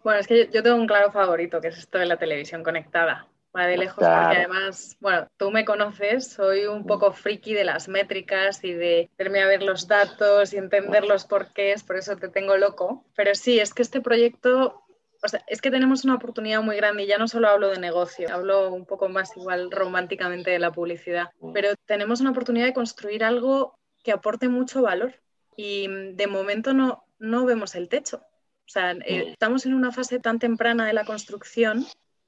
[0.03, 3.27] Bueno, es que yo, tengo un claro favorito, que es esto de la televisión conectada.
[3.57, 7.89] Va de lejos, porque además, bueno, tú me conoces, soy un poco friki de las
[7.89, 12.29] métricas y de verme a ver los datos y entender los porqués, por eso te
[12.29, 13.05] tengo loco.
[13.17, 14.83] Pero sí, es que este proyecto
[15.23, 17.79] o sea, es que tenemos una oportunidad muy grande y ya no solo hablo de
[17.79, 21.53] negocio, hablo un poco más igual románticamente de la publicidad, mm.
[21.53, 25.15] pero tenemos una oportunidad de construir algo que aporte mucho valor
[25.57, 28.19] y de momento no, no vemos el techo.
[28.19, 29.29] O sea, eh, mm.
[29.31, 31.85] estamos en una fase tan temprana de la construcción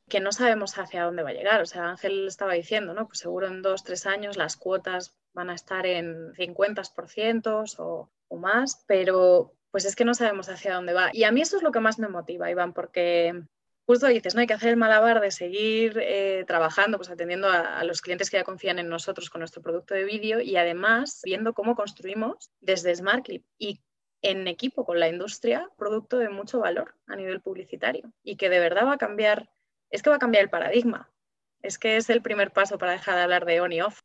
[0.09, 1.61] que no sabemos hacia dónde va a llegar.
[1.63, 3.07] O sea, Ángel estaba diciendo, ¿no?
[3.07, 8.37] Pues seguro en dos, tres años las cuotas van a estar en 50% o, o
[8.37, 11.11] más, pero pues es que no sabemos hacia dónde va.
[11.13, 13.43] Y a mí eso es lo que más me motiva, Iván, porque
[13.91, 17.83] justo dices, no hay que hacer el malabar de seguir eh, trabajando, pues atendiendo a,
[17.83, 21.55] los clientes que ya confían en nosotros con nuestro producto de vídeo y además viendo
[21.55, 23.81] cómo construimos desde SmartClip y
[24.23, 28.61] en equipo con la industria producto de mucho valor a nivel publicitario y que de
[28.61, 29.51] verdad va a cambiar,
[29.91, 31.11] es que va a cambiar el paradigma.
[31.63, 34.03] Es que es el primer paso para dejar de hablar de on y off.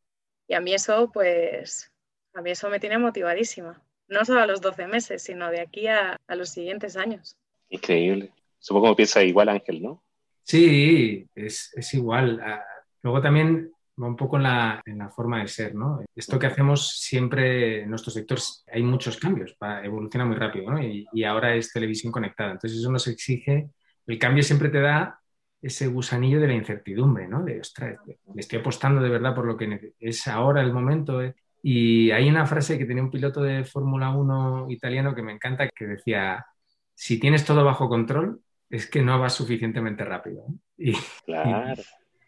[0.48, 1.92] Y a mí eso, pues,
[2.34, 3.85] a mí eso me tiene motivadísima.
[4.08, 7.36] No solo a los 12 meses, sino de aquí a, los siguientes años.
[7.68, 8.32] Increíble.
[8.58, 10.02] Supongo que piensa igual Ángel, ¿no?
[10.42, 12.40] Sí, es, es igual.
[12.42, 12.64] Ah,
[13.02, 16.04] luego también va un poco en la, en la, forma de ser, ¿no?
[16.14, 20.82] Esto que hacemos siempre en nuestros sectores hay muchos cambios, evoluciona muy rápido, ¿no?
[20.82, 22.52] Y, y, ahora es televisión conectada.
[22.52, 23.70] Entonces eso nos exige,
[24.06, 25.20] el cambio siempre te da
[25.60, 27.42] ese gusanillo de la incertidumbre, ¿no?
[27.42, 31.22] De, ostras, le estoy apostando de verdad por lo que es ahora el momento.
[31.22, 31.34] ¿eh?
[31.68, 35.68] Y hay una frase que tenía un piloto de Fórmula 1 italiano que me encanta,
[35.68, 36.46] que decía,
[36.94, 38.40] si tienes todo bajo control,
[38.70, 40.46] es que no vas suficientemente rápido.
[40.78, 40.92] Y,
[41.24, 41.74] claro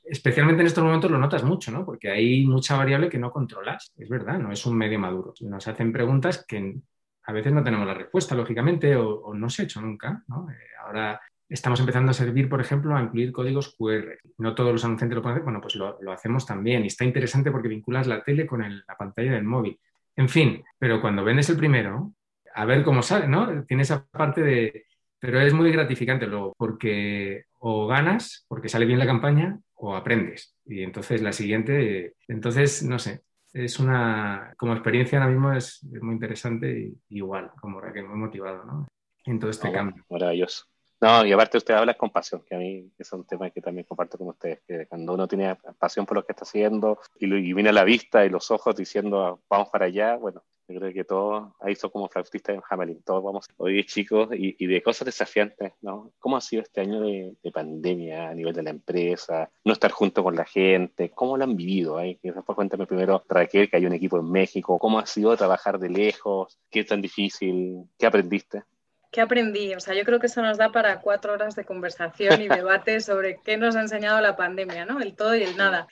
[0.09, 1.85] especialmente en estos momentos lo notas mucho, ¿no?
[1.85, 5.35] Porque hay mucha variable que no controlas, es verdad, no es un medio maduro.
[5.41, 6.77] Nos hacen preguntas que
[7.25, 10.49] a veces no tenemos la respuesta, lógicamente, o, no se ha hecho nunca, ¿no?
[10.51, 14.19] Eh, ahora estamos empezando a servir, por ejemplo, a incluir códigos QR.
[14.39, 16.85] No todos los anunciantes lo pueden hacer, bueno, pues lo, hacemos también.
[16.85, 19.79] Y está interesante porque vinculas la tele con la pantalla del móvil.
[20.17, 22.13] En fin, pero cuando vendes el primero,
[22.55, 23.65] a ver cómo sale, ¿no?
[23.65, 24.85] Tiene esa parte de...
[25.21, 30.55] Pero es muy gratificante luego, porque o ganas, porque sale bien la campaña, o aprendes.
[30.65, 33.23] Y entonces la siguiente, entonces, no sé,
[33.53, 38.65] es una, como experiencia ahora mismo es, muy interesante y igual, como que muy motivado,
[38.65, 38.89] ¿no?
[39.25, 40.05] En todo este cambio.
[40.09, 40.65] Maravilloso.
[41.01, 43.87] No, y aparte usted habla con pasión, que a mí es un tema que también
[43.87, 47.53] comparto con ustedes, que cuando uno tiene pasión por lo que está haciendo y, y
[47.53, 51.05] viene a la vista y los ojos diciendo vamos para allá, bueno, yo creo que
[51.05, 55.07] todos, ahí son como flautistas en Hamelin, todos vamos hoy chicos y, y, de cosas
[55.07, 56.13] desafiantes, ¿no?
[56.19, 59.51] ¿Cómo ha sido este año de, pandemia a nivel de la empresa?
[59.65, 62.05] No estar junto con la gente, ¿cómo lo han vivido?
[62.05, 65.79] Y después cuéntame primero, Raquel, que hay un equipo en México, ¿cómo ha sido trabajar
[65.79, 66.59] de lejos?
[66.71, 67.85] ¿Qué es tan difícil?
[67.99, 68.65] ¿Qué aprendiste?
[69.11, 69.75] ¿Qué aprendí?
[69.75, 73.01] O sea, yo creo que eso nos da para cuatro horas de conversación y debate
[73.01, 75.01] sobre qué nos ha enseñado la pandemia, ¿no?
[75.01, 75.89] El todo y el nada.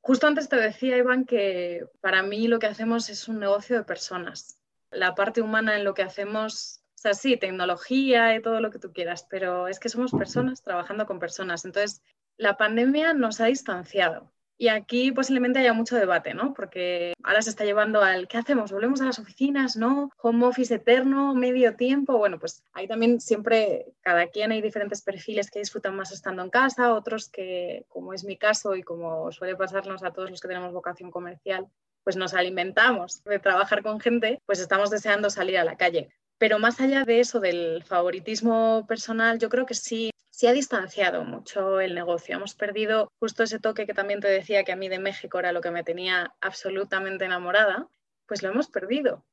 [0.00, 3.84] Justo antes te decía, Iván, que para mí lo que hacemos es un negocio de
[3.84, 4.58] personas.
[4.90, 8.78] La parte humana en lo que hacemos, o sea, sí, tecnología y todo lo que
[8.78, 11.64] tú quieras, pero es que somos personas trabajando con personas.
[11.64, 12.02] Entonces,
[12.36, 14.30] la pandemia nos ha distanciado.
[14.56, 16.54] Y aquí posiblemente haya mucho debate, ¿no?
[16.54, 18.70] Porque ahora se está llevando al ¿qué hacemos?
[18.70, 19.76] ¿Volvemos a las oficinas?
[19.76, 20.10] ¿No?
[20.22, 21.34] ¿Home office eterno?
[21.34, 22.18] ¿Medio tiempo?
[22.18, 26.50] Bueno, pues ahí también siempre, cada quien hay diferentes perfiles que disfrutan más estando en
[26.50, 30.48] casa, otros que, como es mi caso y como suele pasarnos a todos los que
[30.48, 31.66] tenemos vocación comercial,
[32.04, 36.10] pues nos alimentamos de trabajar con gente, pues estamos deseando salir a la calle.
[36.38, 41.22] Pero más allá de eso, del favoritismo personal, yo creo que sí se ha distanciado
[41.22, 42.34] mucho el negocio.
[42.34, 45.52] Hemos perdido justo ese toque que también te decía que a mí de México era
[45.52, 47.88] lo que me tenía absolutamente enamorada,
[48.26, 49.24] pues lo hemos perdido.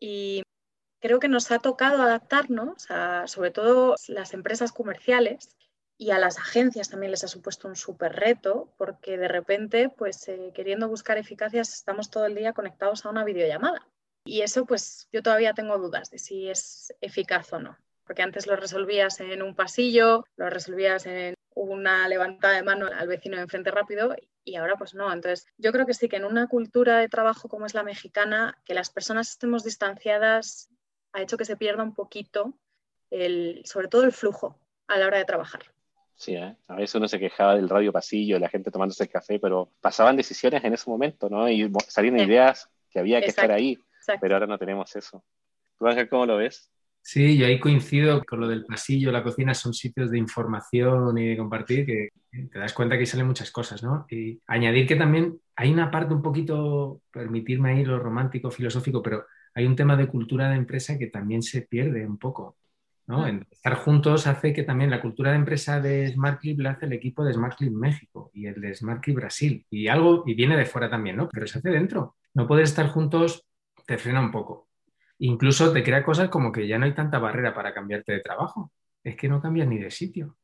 [0.00, 0.42] Y
[0.98, 5.56] creo que nos ha tocado adaptarnos, a, sobre todo las empresas comerciales
[5.96, 10.26] y a las agencias también les ha supuesto un súper reto, porque de repente, pues
[10.26, 13.86] eh, queriendo buscar eficacias, estamos todo el día conectados a una videollamada.
[14.24, 17.78] Y eso, pues yo todavía tengo dudas de si es eficaz o no
[18.08, 23.06] porque antes lo resolvías en un pasillo, lo resolvías en una levantada de mano al
[23.06, 25.12] vecino de enfrente rápido y ahora pues no.
[25.12, 28.56] Entonces yo creo que sí que en una cultura de trabajo como es la mexicana,
[28.64, 30.70] que las personas estemos distanciadas
[31.12, 32.54] ha hecho que se pierda un poquito
[33.10, 35.60] el, sobre todo el flujo a la hora de trabajar.
[36.14, 36.56] Sí, ¿eh?
[36.66, 40.16] a veces uno se quejaba del radio pasillo, la gente tomándose el café, pero pasaban
[40.16, 41.46] decisiones en ese momento, ¿no?
[41.46, 43.78] Y salían ideas que había que estar ahí,
[44.18, 45.22] pero ahora no tenemos eso.
[45.78, 46.70] ¿Tú, Ángel, cómo lo ves?
[47.10, 51.28] Sí, yo ahí coincido con lo del pasillo, la cocina son sitios de información y
[51.28, 54.04] de compartir que te das cuenta que ahí salen muchas cosas, ¿no?
[54.10, 59.24] Y añadir que también hay una parte un poquito, permitirme ahí lo romántico, filosófico, pero
[59.54, 62.58] hay un tema de cultura de empresa que también se pierde un poco.
[63.06, 63.24] ¿no?
[63.24, 63.40] Ah.
[63.50, 66.92] estar juntos hace que también la cultura de empresa de Smart Clip la hace el
[66.92, 70.58] equipo de Smart Clip México y el de Smart Clip Brasil y algo y viene
[70.58, 71.26] de fuera también, ¿no?
[71.30, 72.16] Pero se hace dentro.
[72.34, 73.46] No poder estar juntos
[73.86, 74.67] te frena un poco.
[75.18, 78.72] Incluso te crea cosas como que ya no hay tanta barrera para cambiarte de trabajo.
[79.02, 80.36] Es que no cambias ni de sitio.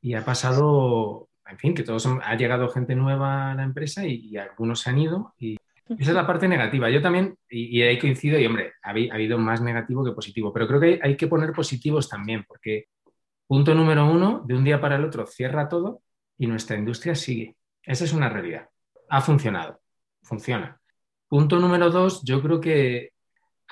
[0.00, 4.36] Y ha pasado, en fin, que todos ha llegado gente nueva a la empresa y,
[4.36, 5.34] algunos se han ido.
[5.38, 5.56] Y
[5.98, 6.88] esa es la parte negativa.
[6.90, 10.80] Yo también, y, ahí coincido, y hombre, ha, habido más negativo que positivo, pero creo
[10.80, 12.86] que hay, hay que poner positivos también, porque
[13.46, 16.02] punto número uno, de un día para el otro cierra todo
[16.38, 17.56] y nuestra industria sigue.
[17.82, 18.68] Esa es una realidad.
[19.10, 19.80] Ha funcionado,
[20.22, 20.80] funciona.
[21.28, 23.11] Punto número dos, yo creo que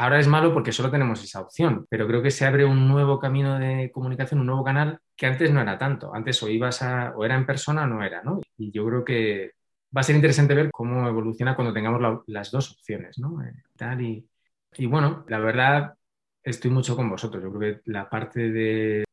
[0.00, 3.18] Ahora es malo porque solo tenemos esa opción, pero creo que se abre un nuevo
[3.18, 6.14] camino de comunicación, un nuevo canal que antes no era tanto.
[6.14, 8.40] Antes o ibas a, o era en persona o no era, ¿no?
[8.56, 9.50] Y yo creo que
[9.94, 13.42] va a ser interesante ver cómo evoluciona cuando tengamos las dos opciones, ¿no?
[13.44, 14.26] Eh, tal y,
[14.78, 15.92] y bueno, la verdad,
[16.42, 17.42] estoy mucho con vosotros.
[17.42, 19.04] Yo creo que la parte de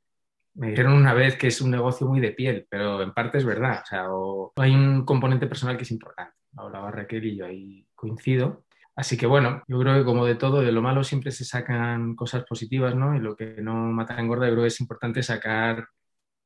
[0.53, 3.45] me dijeron una vez que es un negocio muy de piel, pero en parte es
[3.45, 3.83] verdad.
[3.83, 6.33] O sea, hay un componente personal que es importante.
[6.55, 8.63] Hablaba Raquel y yo ahí coincido.
[8.97, 12.15] Así que bueno, yo creo que como de todo, de lo malo siempre se sacan
[12.15, 13.15] cosas positivas, ¿no?
[13.15, 15.87] Y lo que no mata engorda, yo creo que es importante sacar,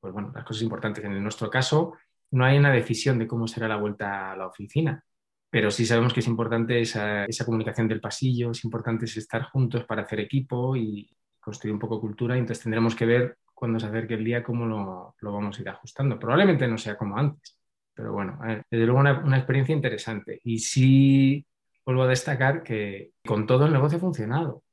[0.01, 1.01] pues bueno, las cosas importantes.
[1.05, 1.93] En nuestro caso,
[2.31, 5.01] no hay una decisión de cómo será la vuelta a la oficina,
[5.49, 10.01] pero sí sabemos que es importante esa, comunicación del pasillo, es importante estar juntos para
[10.01, 14.15] hacer equipo y construir un poco cultura, y entonces tendremos que ver cuando se acerque
[14.15, 16.19] el día cómo lo, lo vamos a ir ajustando.
[16.19, 17.57] Probablemente no sea como antes,
[17.93, 18.39] pero bueno,
[18.69, 20.41] desde luego una, una experiencia interesante.
[20.43, 21.45] Y sí
[21.85, 24.63] vuelvo a destacar que con todo el negocio ha funcionado.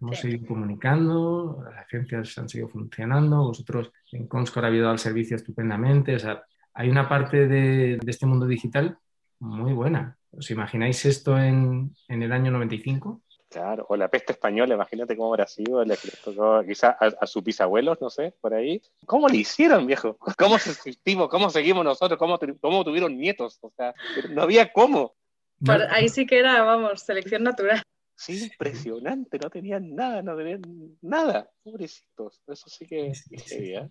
[0.00, 5.36] Hemos seguido comunicando, las agencias han seguido funcionando, vosotros en Comscore habéis dado el servicio
[5.36, 6.14] estupendamente.
[6.14, 6.44] O sea,
[6.74, 8.98] hay una parte de, de, este mundo digital
[9.38, 10.18] muy buena.
[10.32, 13.22] ¿Os imagináis esto en, en, el año 95?
[13.48, 15.82] Claro, o la peste española, imagínate cómo habrá sido,
[16.66, 18.82] quizás a, a sus bisabuelos, no sé, por ahí.
[19.06, 20.18] ¿Cómo le hicieron, viejo?
[20.36, 21.30] ¿Cómo subsistimos?
[21.30, 22.18] ¿Cómo seguimos nosotros?
[22.18, 23.58] ¿Cómo, cómo tuvieron nietos?
[23.62, 23.94] O sea,
[24.30, 25.14] no había cómo.
[25.64, 27.82] Por, ahí sí que era, vamos, selección natural.
[28.14, 30.62] Sí, impresionante, no tenían nada, no tenían
[31.02, 33.12] nada, pobrecitos, eso sí que
[33.50, 33.90] ¿eh?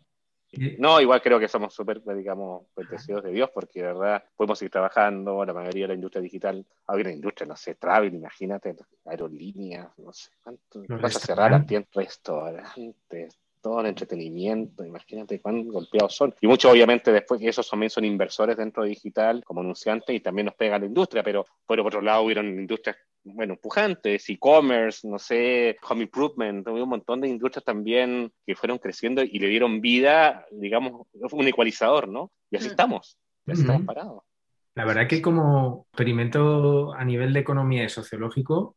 [0.79, 4.69] No, igual creo que somos súper, digamos, bendecidos de Dios, porque de verdad podemos ir
[4.69, 9.89] trabajando, la mayoría de la industria digital, hay una industria, no sé, travel, imagínate, aerolíneas,
[9.99, 16.35] no sé, cuánto, vas a cerrar a restaurantes, todo el entretenimiento, imagínate cuán golpeados son.
[16.39, 20.19] Y muchos obviamente después que esos también son inversores dentro de digital como anunciantes y
[20.19, 25.07] también nos pega la industria, pero, pero por otro lado hubieron industrias bueno, pujantes, e-commerce,
[25.07, 29.47] no sé, home improvement, hubo un montón de industrias también que fueron creciendo y le
[29.47, 32.31] dieron vida, digamos, un ecualizador, ¿no?
[32.51, 33.59] Y así estamos, ya uh -huh.
[33.61, 34.23] estamos parados.
[34.75, 38.75] La verdad que como experimento a nivel de economía y sociológico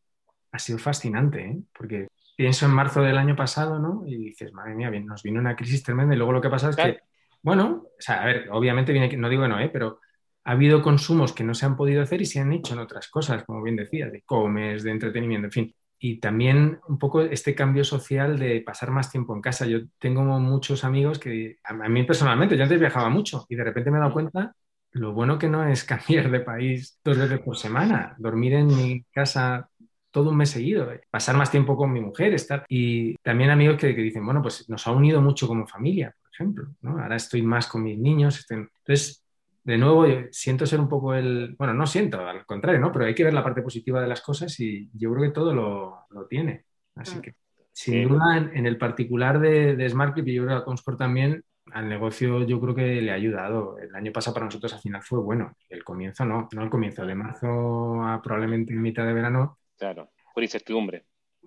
[0.51, 1.59] ha sido fascinante, ¿eh?
[1.77, 2.09] porque
[2.39, 4.05] pienso en marzo del año pasado, ¿no?
[4.07, 6.77] Y dices, madre mía, nos vino una crisis tremenda y luego lo que pasa es
[6.77, 6.95] claro.
[6.95, 7.01] que,
[7.43, 9.69] bueno, o sea, a ver, obviamente viene, no digo que no, ¿eh?
[9.73, 9.99] Pero
[10.45, 13.09] ha habido consumos que no se han podido hacer y se han hecho en otras
[13.09, 15.75] cosas, como bien decía, de comes, de entretenimiento, en fin.
[15.99, 19.67] Y también un poco este cambio social de pasar más tiempo en casa.
[19.67, 23.91] Yo tengo muchos amigos que, a mí personalmente, yo antes viajaba mucho y de repente
[23.91, 24.55] me he dado cuenta
[24.93, 29.03] lo bueno que no es cambiar de país dos veces por semana, dormir en mi
[29.11, 29.69] casa
[30.11, 32.65] todo un mes seguido, pasar más tiempo con mi mujer, estar.
[32.69, 36.31] Y también amigos que, que dicen, bueno, pues nos ha unido mucho como familia, por
[36.33, 37.01] ejemplo, ¿no?
[37.03, 38.39] Ahora estoy más con mis niños.
[38.39, 38.71] Estén...
[38.79, 39.25] Entonces,
[39.65, 41.55] de nuevo, siento ser un poco el.
[41.59, 42.91] Bueno, no siento, al contrario, ¿no?
[42.91, 45.55] Pero hay que ver la parte positiva de las cosas y yo creo que todo
[45.55, 46.65] lo, lo tiene.
[46.95, 47.35] Así que,
[47.73, 50.97] sin duda, en, en el particular de, de SmartClip, y yo creo que a Comscore
[50.97, 53.79] también, al negocio yo creo que le ha ayudado.
[53.79, 55.53] El año pasado para nosotros al final fue bueno.
[55.69, 57.05] El comienzo no, no el comienzo.
[57.05, 61.05] De marzo a probablemente mitad de verano Claro, por incertidumbre.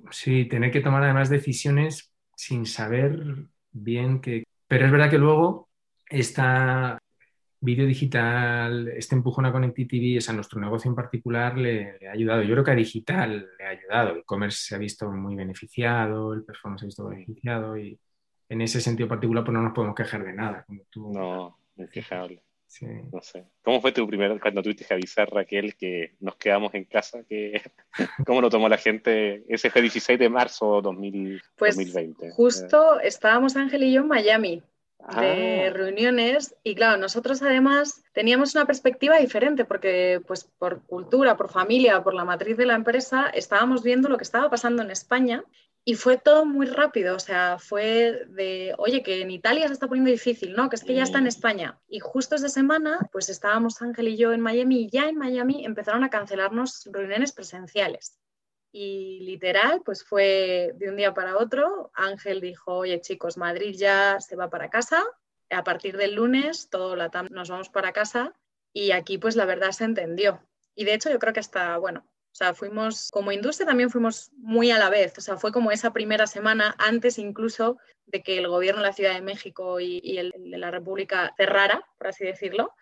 [0.10, 3.22] Sí, tener que tomar además decisiones sin saber
[3.72, 4.44] bien que...
[4.68, 5.70] Pero es verdad que luego
[6.10, 6.98] esta
[7.62, 12.08] vídeo digital, este empujón a Connected TV, es a nuestro negocio en particular, le, le,
[12.10, 12.42] ha ayudado.
[12.42, 14.14] Yo creo que a digital le ha ayudado.
[14.14, 18.00] El e-commerce se ha visto muy beneficiado, el performance se ha visto beneficiado y
[18.50, 20.64] en ese sentido particular pues no nos podemos quejar de nada.
[20.66, 21.14] Como tú...
[21.14, 22.44] No, es quejable.
[22.72, 22.86] Sí.
[23.12, 23.44] No sé.
[23.64, 27.22] ¿Cómo fue tu primer, cuando tuviste que avisar, Raquel, que nos quedamos en casa?
[27.28, 27.62] Que,
[28.26, 29.44] ¿Cómo lo tomó la gente?
[29.50, 32.32] Ese fue 16 de marzo 2000, pues 2020.
[32.32, 34.64] Justo estábamos Ángel y yo en Miami
[35.20, 35.74] de ah.
[35.74, 42.04] reuniones y claro, nosotros además teníamos una perspectiva diferente porque pues por cultura, por familia,
[42.04, 45.44] por la matriz de la empresa estábamos viendo lo que estaba pasando en España
[45.84, 49.88] y fue todo muy rápido, o sea, fue de, oye, que en Italia se está
[49.88, 50.70] poniendo difícil, ¿no?
[50.70, 51.80] Que es que ya está en España.
[51.88, 55.66] Y justo esa semana, pues estábamos Ángel y yo en Miami y ya en Miami
[55.66, 58.20] empezaron a cancelarnos reuniones presenciales.
[58.72, 61.92] Y literal, pues fue de un día para otro.
[61.96, 65.04] Ángel dijo, oye chicos, Madrid ya se va para casa.
[65.50, 68.34] A partir del lunes, todo la TAM nos vamos para casa.
[68.72, 70.42] Y aquí, pues la verdad se entendió.
[70.76, 74.32] Y de hecho, yo creo que hasta, bueno, o sea, fuimos, como industria también fuimos
[74.38, 78.38] muy a la vez, o sea, fue como esa primera semana antes incluso de que
[78.38, 82.08] el gobierno de la Ciudad de México y, y el de la República cerrara, por
[82.08, 82.74] así decirlo.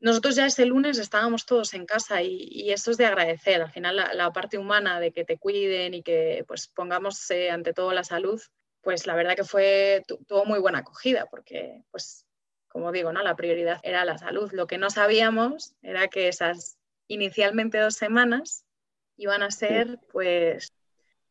[0.00, 3.62] Nosotros ya ese lunes estábamos todos en casa y, y eso es de agradecer.
[3.62, 7.50] Al final la, la, parte humana de que te cuiden y que pues pongamos eh,
[7.50, 8.40] ante todo la salud,
[8.80, 12.24] pues la verdad que fue, tuvo muy buena acogida porque pues
[12.68, 13.22] como digo, ¿no?
[13.22, 14.52] la prioridad era la salud.
[14.52, 16.78] Lo que no sabíamos era que esas
[17.08, 18.64] inicialmente dos semanas
[19.18, 20.72] iban a ser, pues,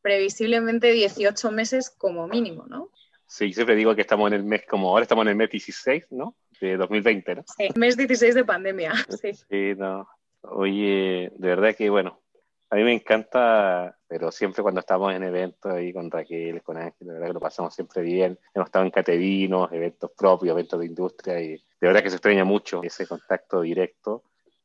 [0.02, 2.92] previsiblemente 18 meses como mínimo, ¿no?
[3.26, 6.06] Sí, siempre digo que estamos en el mes, como ahora estamos en el mes 16,
[6.12, 6.36] ¿no?
[6.62, 7.44] De 2020, ¿no?
[7.58, 9.34] Sí, mes 16 de pandemia, sí.
[9.34, 10.08] Sí, no.
[10.42, 12.22] Oye, de verdad que, bueno,
[12.70, 17.08] A mí me encanta, pero siempre cuando estamos en eventos ahí con Raquel, con Ángel,
[17.08, 18.38] de verdad que lo pasamos siempre bien.
[18.54, 22.44] Hemos estado en catevinos, eventos propios, eventos de industria y de verdad que se extraña
[22.44, 24.24] mucho ese contacto directo.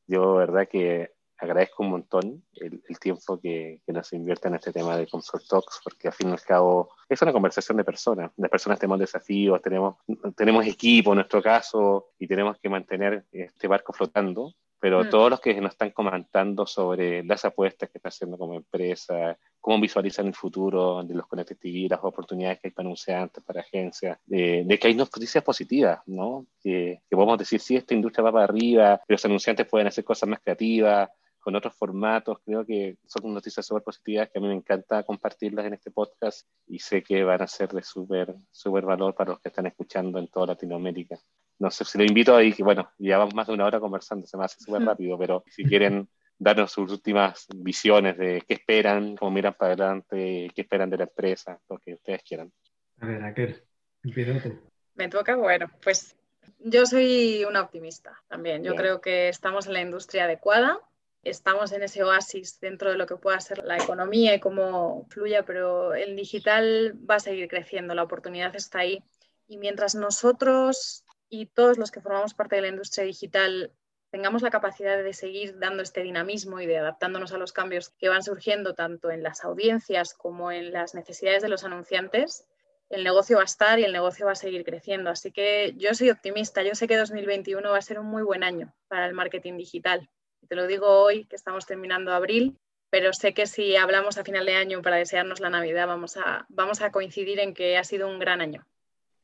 [0.08, 1.12] Yo, de verdad que
[1.45, 5.80] agradezco un montón el, tiempo que, que, nos invierte en este tema de Consult Talks,
[5.82, 8.30] porque al fin y al cabo es una conversación de personas.
[8.36, 9.97] Las personas tenemos desafíos, tenemos,
[10.36, 14.55] tenemos equipo en nuestro caso y tenemos que mantener este barco flotando.
[14.82, 15.11] Pero mm.
[15.11, 19.80] todos los que nos están comentando sobre las apuestas que está haciendo como empresa, cómo
[19.80, 24.18] visualizan el futuro de los Connected TV, las oportunidades que hay para anunciantes, para agencias,
[24.26, 26.47] de, que hay noticias positivas, ¿no?
[26.61, 30.03] Que, que podemos decir, sí, esta industria va para arriba, que los anunciantes pueden hacer
[30.03, 31.09] cosas más creativas,
[31.43, 32.38] con otros formatos.
[32.45, 36.49] Creo que son noticias súper positivas que a mí me encanta compartirlas en este podcast
[36.66, 40.18] y sé que van a ser de súper super valor para los que están escuchando
[40.18, 41.18] en toda Latinoamérica.
[41.59, 44.38] No sé si lo invito ahí, que bueno, llevamos más de una hora conversando, se
[44.38, 49.32] me hace súper rápido, pero si quieren darnos sus últimas visiones de qué esperan, cómo
[49.32, 52.53] miran para adelante, qué esperan de la empresa, lo que ustedes quieran.
[53.01, 53.62] A ver, Raquel,
[54.03, 54.51] empieza
[54.95, 56.16] Me toca, bueno, pues
[56.59, 58.62] yo soy una optimista también.
[58.62, 60.78] Yo creo que estamos en la industria adecuada
[61.22, 65.44] estamos en ese oasis dentro de lo que pueda ser la economía y cómo fluya,
[65.44, 69.02] pero el digital va a seguir creciendo, la oportunidad está ahí.
[69.46, 73.72] Y mientras nosotros y todos los que formamos parte de la industria digital
[74.10, 78.10] tengamos la capacidad de seguir dando este dinamismo y de adaptándonos a los cambios que
[78.10, 82.46] van surgiendo tanto en las audiencias como en las necesidades de los anunciantes,
[82.90, 85.08] el negocio va a estar y el negocio va a seguir creciendo.
[85.08, 86.62] Así que yo soy optimista.
[86.62, 90.10] Yo sé que 2021 va a ser un muy buen año para el marketing digital.
[90.49, 92.59] Te lo digo hoy, que estamos terminando abril,
[92.90, 96.45] pero sé que si hablamos a final de año para desearnos la Navidad, vamos a,
[96.49, 98.66] vamos a coincidir en que ha sido un gran año.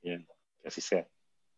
[0.02, 0.26] Bien,
[0.62, 1.06] que así sea.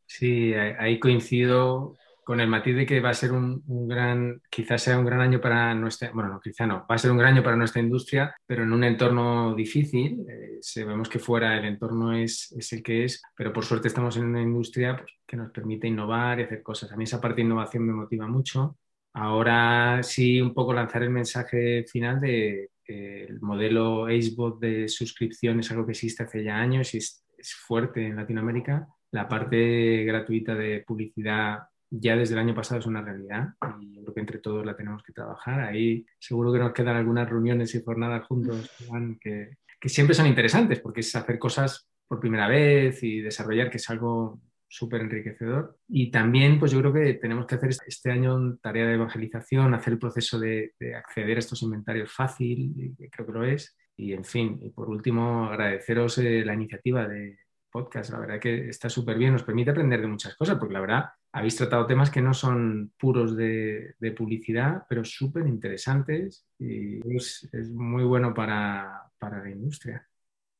[0.06, 4.98] Sí, ahí coincido con el matiz de que va a ser un, gran, quizás sea
[4.98, 7.42] un gran año para nuestra, bueno, no, quizá no, va a ser un gran año
[7.42, 10.24] para nuestra industria, pero en un entorno difícil.
[10.28, 14.16] Eh, sabemos que fuera el entorno es, es, el que es, pero por suerte estamos
[14.16, 16.92] en una industria pues, que nos permite innovar y hacer cosas.
[16.92, 18.76] A mí esa parte de innovación me motiva mucho.
[19.12, 25.70] Ahora sí, un poco lanzar el mensaje final de el modelo AceBot de suscripción es
[25.70, 27.24] algo que existe hace ya años y es,
[27.66, 28.86] fuerte en Latinoamérica.
[29.12, 34.02] La parte gratuita de publicidad ya desde el año pasado es una realidad y yo
[34.02, 35.60] creo que entre todos la tenemos que trabajar.
[35.60, 38.70] Ahí seguro que nos quedan algunas reuniones y jornadas juntos
[39.20, 43.78] que, que siempre son interesantes porque es hacer cosas por primera vez y desarrollar, que
[43.78, 44.40] es algo
[44.70, 45.76] súper enriquecedor.
[45.88, 49.94] Y también, pues yo creo que tenemos que hacer este año tarea de evangelización, hacer
[49.94, 53.76] el proceso de, acceder a estos inventarios fácil, creo que lo es.
[53.96, 57.38] Y en fin, y por último, agradeceros eh, la iniciativa de
[57.70, 58.10] podcast.
[58.12, 61.04] La verdad que está súper bien, nos permite aprender de muchas cosas, porque la verdad
[61.32, 67.70] habéis tratado temas que no son puros de, publicidad, pero súper interesantes y es, es,
[67.70, 70.09] muy bueno para, para la industria.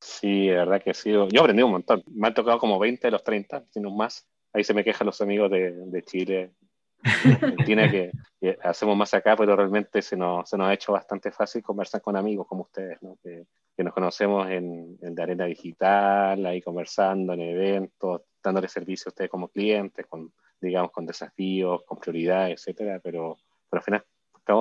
[0.01, 1.29] Sí, de verdad que sido.
[1.29, 2.03] Yo aprendí un montón.
[2.07, 4.27] Me han tocado como 20 de los 30, sino más.
[4.53, 6.53] Ahí se me quejan los amigos de, Chile,
[7.03, 8.11] Argentina, que,
[8.63, 12.17] hacemos más acá, pero realmente se nos, se nos ha hecho bastante fácil conversar con
[12.17, 13.17] amigos como ustedes, ¿no?
[13.23, 13.47] que,
[13.77, 19.11] que nos conocemos en, en la arena digital, ahí conversando en eventos, dándole servicio a
[19.11, 23.37] ustedes como clientes, con, digamos, con desafíos, con prioridades, etcétera, pero,
[23.69, 24.05] pero al final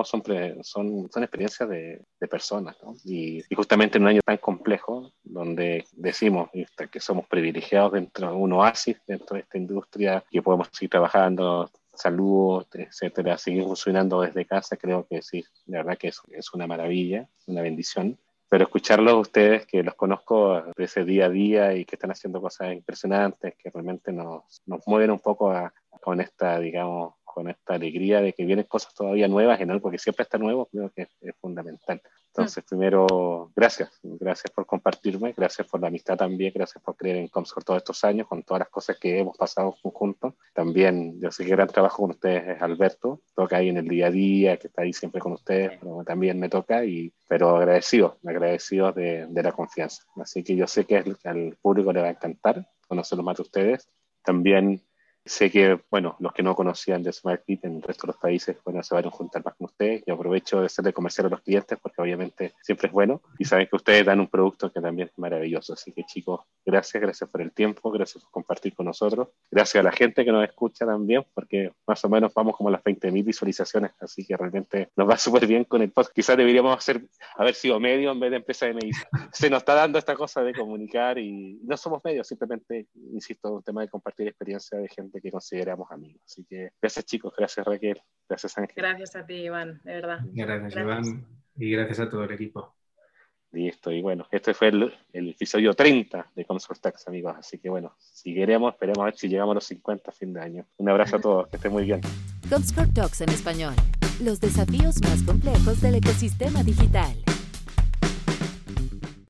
[0.04, 0.22] son,
[0.62, 2.94] son, son experiencias de, de personas, ¿no?
[3.04, 6.50] y, justamente en un año tan complejo, donde decimos
[6.90, 11.70] que somos privilegiados dentro de un oasis, dentro de esta industria, que podemos seguir trabajando,
[11.94, 16.66] salud, etcétera, seguir funcionando desde casa, creo que sí, de verdad que es, es una
[16.66, 18.18] maravilla, una bendición
[18.50, 22.40] pero escucharlos ustedes, que los conozco de ese día a día y que están haciendo
[22.40, 27.74] cosas impresionantes, que realmente nos, nos mueven un poco a, con esta, digamos, con esta
[27.74, 31.02] alegría de que vienen cosas todavía nuevas en algo que siempre está nuevo, creo que
[31.20, 32.02] es, fundamental.
[32.28, 37.28] Entonces, primero, gracias, gracias por compartirme, gracias por la amistad también, gracias por creer en
[37.28, 40.34] Comscore todos estos años, con todas las cosas que hemos pasado juntos.
[40.54, 44.06] También, yo sé que gran trabajo con ustedes es Alberto, toca ahí en el día
[44.06, 48.18] a día, que está ahí siempre con ustedes, pero también me toca, y, pero agradecido,
[48.24, 50.04] agradecido de, de la confianza.
[50.16, 53.88] Así que yo sé que al público le va a encantar conocerlo más de ustedes.
[54.22, 54.82] También
[55.24, 58.56] Sé que, bueno, los que no conocían de SmartFit en el resto de los países,
[58.64, 60.02] bueno, se van a juntar más con ustedes.
[60.06, 63.66] Yo aprovecho de de comercial a los clientes porque obviamente siempre es bueno y saben
[63.66, 65.74] que ustedes dan un producto que también es maravilloso.
[65.74, 69.28] Así que chicos, gracias, gracias por el tiempo, gracias por compartir con nosotros.
[69.50, 72.72] Gracias a la gente que nos escucha también porque más o menos vamos como a
[72.72, 76.14] las 20.000 visualizaciones, así que realmente nos va súper bien con el podcast.
[76.14, 77.02] Quizás deberíamos hacer,
[77.36, 79.08] haber sido medio en vez de empresa de medicina.
[79.32, 83.62] Se nos está dando esta cosa de comunicar y no somos medios, simplemente, insisto, un
[83.62, 86.22] tema de compartir experiencia de gente que consideramos amigos.
[86.24, 88.74] Así que gracias chicos, gracias Raquel, gracias Ángel.
[88.76, 90.18] Gracias a ti Iván, de verdad.
[90.32, 91.26] Gracias, Iván.
[91.56, 92.74] Y gracias a todo el equipo.
[93.52, 97.34] Listo, y bueno, este fue el, episodio 30 de Comscore Tax, amigos.
[97.36, 100.32] Así que bueno, si queremos, esperemos a ver si llegamos a los 50 a fin
[100.32, 100.66] de año.
[100.76, 102.00] Un abrazo a todos, que estén muy bien.
[102.48, 103.74] Comscore Talks en español.
[104.22, 107.16] Los desafíos más complejos del ecosistema digital.